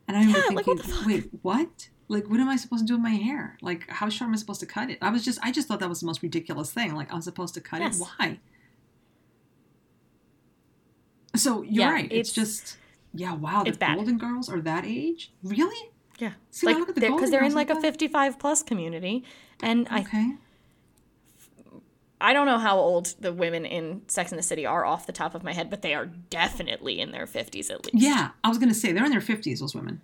[0.07, 1.89] And I remember Yeah, like, thinking, what wait, what?
[2.09, 3.57] Like, what am I supposed to do with my hair?
[3.61, 4.97] Like, how short am I supposed to cut it?
[5.01, 6.95] I was just, I just thought that was the most ridiculous thing.
[6.95, 7.99] Like, I'm supposed to cut Yes.
[7.99, 8.07] it.
[8.17, 8.39] Why?
[11.35, 12.11] So you're Yeah, right.
[12.11, 12.77] It's, it's- just,
[13.13, 13.63] yeah, wow.
[13.63, 13.71] The.
[13.71, 15.31] Golden Girls are that age?
[15.43, 15.89] Really?
[16.19, 19.23] Yeah, See, like look at the because Golden they're in like a 55 plus community,
[19.61, 20.31] and I Okay.
[22.19, 25.13] I don't know how old the women in Sex and the City are off the
[25.13, 28.03] top of my head, but they are definitely in their 50s at least.
[28.03, 29.59] Yeah, I was gonna say they're in their 50s.
[29.59, 30.01] Those women.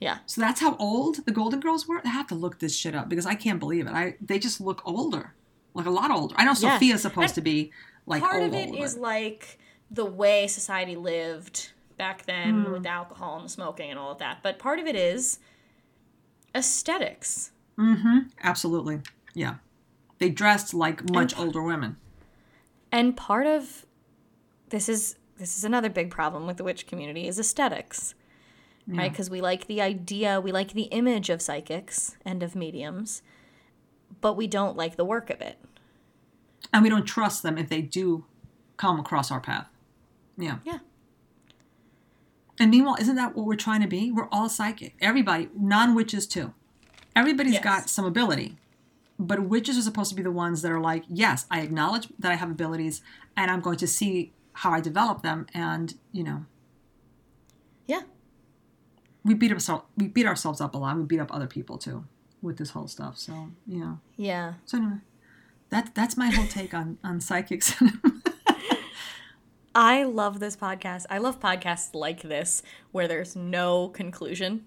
[0.00, 0.18] Yeah.
[0.26, 2.00] So that's how old the Golden Girls were.
[2.04, 3.92] I have to look this shit up because I can't believe it.
[3.92, 5.34] I they just look older,
[5.74, 6.34] like a lot older.
[6.38, 6.72] I know Yeah.
[6.78, 7.72] Sophia's supposed And to be
[8.06, 9.58] like Part old, of it old, is like
[9.90, 12.72] the way society lived back then Hmm.
[12.72, 14.40] with the alcohol and the smoking and all of that.
[14.42, 15.38] But part of it is
[16.54, 17.52] aesthetics.
[17.78, 18.18] Mm-hmm.
[18.42, 19.00] absolutely,
[19.34, 19.56] yeah.
[20.18, 21.96] They dressed like much older women.
[22.90, 23.84] And part of
[24.70, 28.14] this is this is another big problem with the witch community is aesthetics.
[28.88, 29.10] Right?
[29.10, 33.22] Because we like the idea, we like the image of psychics and of mediums,
[34.20, 35.58] but we don't like the work of it.
[36.72, 38.24] And we don't trust them if they do
[38.76, 39.68] come across our path.
[40.38, 40.58] Yeah.
[40.64, 40.78] Yeah.
[42.60, 44.10] And meanwhile, isn't that what we're trying to be?
[44.12, 44.94] We're all psychic.
[45.00, 46.54] Everybody, non witches too.
[47.14, 47.64] Everybody's Yes.
[47.64, 48.56] got some ability.
[49.18, 52.30] But witches are supposed to be the ones that are like, yes, I acknowledge that
[52.30, 53.02] I have abilities
[53.36, 55.46] and I'm going to see how I develop them.
[55.54, 56.46] And, you know,
[57.86, 58.02] Yeah.
[59.26, 60.96] We beat ourselves we beat ourselves up a lot.
[60.96, 62.04] We beat up other people too
[62.40, 63.18] with this whole stuff.
[63.18, 63.98] So, you know.
[64.16, 64.54] Yeah.
[64.64, 64.98] So anyway,
[65.70, 67.74] that that's my whole take on on psychics.
[69.74, 71.04] I love this podcast.
[71.10, 72.62] I love podcasts like this
[72.92, 74.66] where there's no conclusion.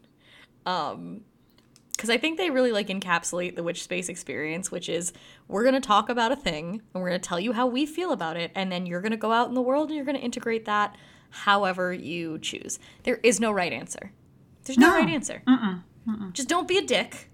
[0.65, 1.21] Um
[1.93, 5.11] because I think they really like encapsulate the witch space experience, which is
[5.49, 7.85] we're going to talk about a thing and we're going to tell you how we
[7.85, 10.05] feel about it, and then you're going to go out in the world and you're
[10.05, 10.95] going to integrate that
[11.29, 12.79] however you choose.
[13.03, 14.13] There is no right answer.
[14.65, 14.99] There's no, No.
[14.99, 15.41] right answer.
[16.33, 17.29] Just don't be a dick,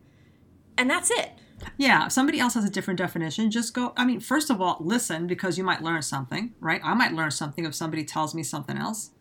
[0.78, 1.32] and that's it.
[1.78, 3.93] Yeah, if somebody else has a different definition, just go.
[3.95, 6.82] I mean, first of all, listen because you might learn something, right?
[6.84, 9.11] I might learn something if somebody tells me something else.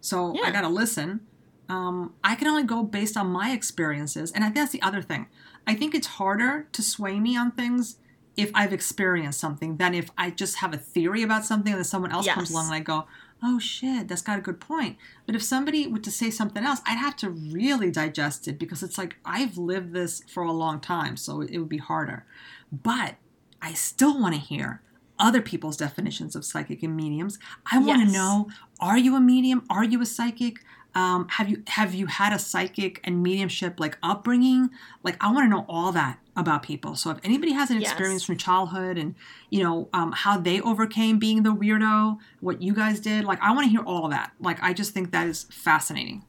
[0.00, 1.20] So I got to listen.
[1.68, 4.32] Um, I can only go based on my experiences.
[4.32, 5.26] And I think that's the other thing.
[5.66, 7.96] I think it's harder to sway me on things
[8.36, 11.84] if I've experienced something than if I just have a theory about something and then
[11.84, 13.06] someone else comes along and I go,
[13.42, 14.96] oh shit, that's got a good point.
[15.26, 18.82] But if somebody were to say something else, I'd have to really digest it because
[18.82, 22.24] it's like I've lived this for a long time, so it would be harder.
[22.70, 23.16] But
[23.62, 24.82] I still want to hear
[25.18, 27.38] other people's definitions of psychic and mediums.
[27.70, 28.12] I want to Yes.
[28.14, 28.48] know:
[28.80, 29.64] Are you a medium?
[29.68, 30.58] Are you a psychic?
[30.94, 34.70] Um, have you have you had a psychic and mediumship like upbringing?
[35.02, 36.96] Like I want to know all that about people.
[36.96, 37.90] So if anybody has an Yes.
[37.92, 39.14] experience from childhood and
[39.50, 43.52] you know um, how they overcame being the weirdo, what you guys did, like I
[43.52, 44.32] want to hear all of that.
[44.40, 46.24] Like I just think that is fascinating.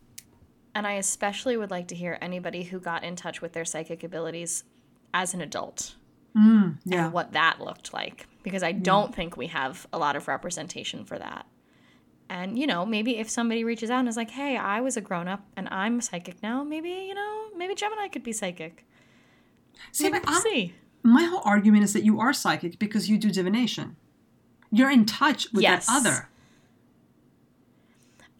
[0.73, 4.03] And I especially would like to hear anybody who got in touch with their psychic
[4.03, 4.63] abilities
[5.13, 5.95] as an adult.
[6.33, 7.05] Yeah.
[7.05, 11.03] and what that looked like because I don't think we have a lot of representation
[11.03, 11.45] for that.
[12.31, 15.01] And you know, maybe if somebody reaches out and is like, "Hey, I was a
[15.01, 16.63] grown up and I'm psychic now.
[16.63, 18.85] Maybe you know, maybe Gemini could be psychic."
[19.91, 20.73] See, Maybe but I'm- see.
[21.03, 23.97] my whole argument is that you are psychic because you do divination.
[24.71, 25.87] You're in touch with Yes.
[25.87, 26.29] that other.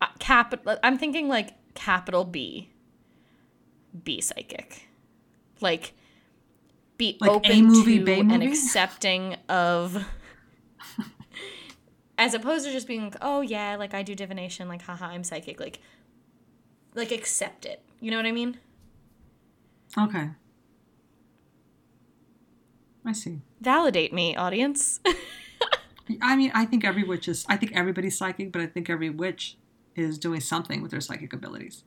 [0.02, 0.78] Uh, capital.
[0.84, 2.70] I'm thinking like capital B.
[4.06, 4.88] be psychic.
[5.60, 5.92] Like
[6.98, 10.06] be Like A open movie, to and accepting of
[12.22, 15.24] as opposed to just being like, oh yeah, like I do divination, like haha, I'm
[15.24, 15.80] psychic, like
[16.94, 17.82] like accept it.
[18.00, 18.60] You know what I mean?
[19.98, 20.30] Okay.
[23.04, 23.42] I see.
[23.60, 25.00] Validate me, audience.
[26.22, 27.44] I mean, I think every witch is.
[27.50, 29.58] I think everybody's psychic, but I think every witch
[29.96, 31.84] is doing something with their psychic abilities.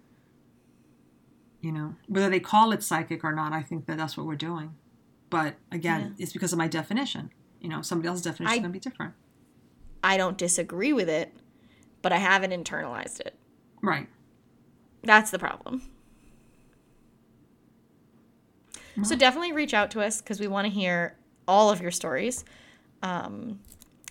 [1.60, 4.34] You know, whether they call it psychic or not, I think that that's what we're
[4.34, 4.74] doing.
[5.30, 7.30] But again, it's because of my definition.
[7.60, 9.14] You know, somebody else's definition I- is going to be different.
[10.04, 11.32] I don't disagree with it,
[12.02, 13.34] but I haven't internalized it.
[13.82, 14.06] Right.
[15.02, 15.82] That's the problem.
[19.02, 21.16] So definitely reach out to us because we want to hear
[21.48, 22.44] all of your stories.
[23.02, 23.58] Um,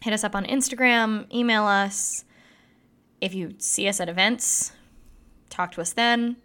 [0.01, 2.25] hit us up on Instagram, email us.
[3.21, 4.73] If you see us at events,
[5.49, 6.35] talk to us then.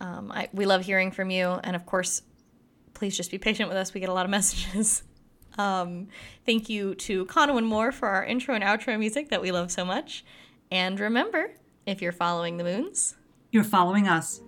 [0.00, 1.60] Um, I, we love hearing from you.
[1.62, 2.22] And of course,
[2.94, 3.92] please just be patient with us.
[3.92, 5.02] We get a lot of messages.
[5.58, 6.08] Um,
[6.46, 9.84] thank you to Conowin Moore for our intro and outro music that we love so
[9.84, 10.24] much.
[10.70, 11.50] And remember,
[11.86, 13.16] if you're following the moons,
[13.50, 14.40] You're following us.